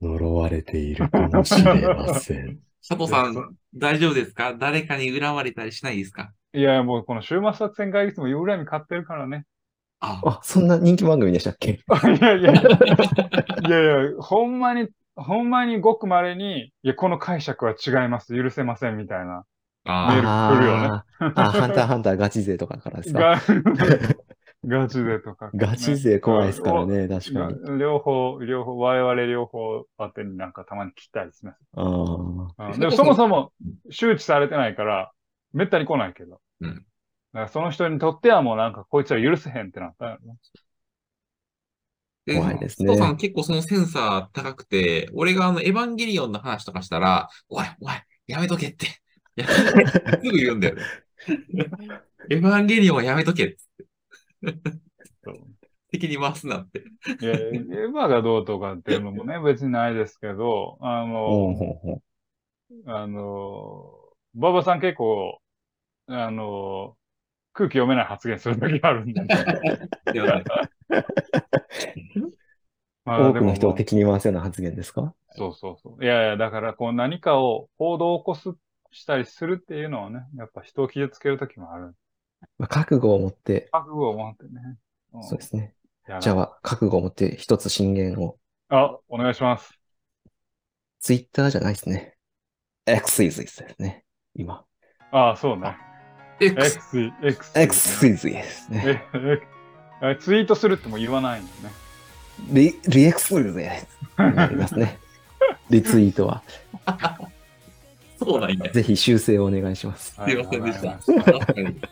[0.01, 2.59] 呪われているかもしれません。
[2.87, 4.53] 佐藤さん、大丈夫ですか？
[4.53, 6.31] 誰かに恨まれたりしないですか？
[6.53, 9.45] いや、もうこの週末作戦会議室も恨み買ってるからね。
[10.01, 11.71] あ、あ、そんな人気番組でしたっけ？
[11.81, 19.45] いやいやいや、いやいや、ほんまに、ほんまにごく稀に、いや、この解釈は違います、許せませんみたいな。
[19.86, 20.88] メールあ来るよね
[21.36, 23.19] あハンターハンターガチ勢とかからですか？
[23.19, 23.41] が
[24.67, 27.59] ガチでとか、ガチ勢怖いですからね、確かに。
[27.61, 31.57] が両方、両方、我々両方当てになんかたまに来たりします。
[31.75, 31.81] あ
[32.57, 32.69] あ。
[32.71, 33.51] うんでもそもそも
[33.91, 35.11] 周知されてないから、
[35.53, 36.41] めったに来ないけど。
[36.61, 36.86] うん
[37.33, 40.36] だからその人にとってはもうなんかこいつは許せへんってなったよね。
[42.25, 47.93] で怖いですねさん結構そのセンサー高くて、俺があの、エヴァンゲリオンの話とかしたら、おい、おい、
[48.25, 48.88] やめとけって。
[49.36, 50.81] やめとけってすぐ言うんだよね。
[52.29, 53.86] エヴァンゲリオンはやめとけっつって。
[55.91, 56.79] 敵に回すなって。
[57.21, 62.01] いや、エヴァがどうとかっていうのもね、別にないですけど、あの、
[62.86, 63.93] あの、
[64.36, 65.39] 馬場さん結構、
[66.07, 66.95] あの、
[67.53, 69.27] 空気読めない発言するときあるんで、ね。
[73.05, 75.13] ま多くの人を敵に回すような発言ですか？
[75.38, 76.03] そうそうそう。
[76.03, 78.55] いやいや、だからこう何かを報道を起こす、
[78.95, 81.93] したりするっていうのはね、やっぱ人を傷つけるときもある。
[82.57, 85.19] まあ覚悟を持って、覚悟を持ってね。
[85.19, 85.73] んそうですね。
[86.21, 88.37] じゃあ、覚悟を持って一つ進言を。
[88.69, 89.77] あ、お願いします。
[90.99, 92.15] ツイッターじゃないですね。
[92.85, 94.05] X イズイズですね。
[94.33, 94.63] 今。
[95.11, 95.77] あそうね。
[96.39, 97.11] X。
[97.21, 98.07] X、X。
[98.07, 99.01] イズイズですね。
[100.19, 101.71] ツイートするっても言わないんだよね。
[102.49, 103.87] リ、リエクスイズです。
[104.17, 104.99] ありますね。
[105.69, 106.43] リツイートは。
[108.26, 108.71] そうなんや。
[108.71, 110.15] ぜひ修正をお願いします。
[110.15, 110.97] すいませんでした。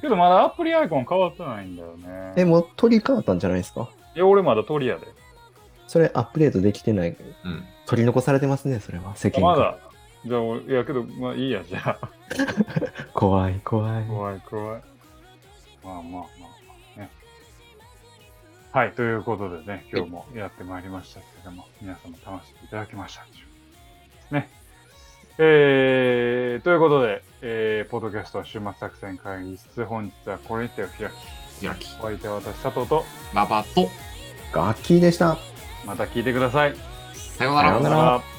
[0.01, 2.33] けどまだアプリアイコン変わってないんだよね。
[2.35, 3.89] え、もう取り替わったんじゃないですか？
[4.15, 5.07] いや、俺まだ鳥やで。
[5.87, 7.09] それアップデートできてない。
[7.09, 7.13] う
[7.49, 7.63] ん。
[7.85, 9.15] 取り残されてますね、それは。
[9.15, 9.77] 世間まだ。
[10.25, 12.09] じゃあ、いやけど、まあいいや、じゃあ。
[13.13, 14.05] 怖い、怖い。
[14.05, 14.81] 怖い、怖い。
[15.83, 16.23] まあまあまあま
[16.95, 17.09] あね。
[18.71, 24.49] はい、ということでね、今日もやってまいりましたけれども、皆様楽しんでいただきましたでしょうかですね。
[25.39, 31.09] えー、ということで、えー、ポッドキャスト週末作戦会議室、本日はこれにてお開
[31.59, 31.65] き。
[31.65, 31.87] 開き。
[31.99, 33.03] お相手は私、佐藤と、
[33.33, 33.89] ババと、
[34.51, 35.37] ガッキーでした。
[35.85, 36.75] また聞いてください。
[37.15, 38.32] さようならさようならさようなら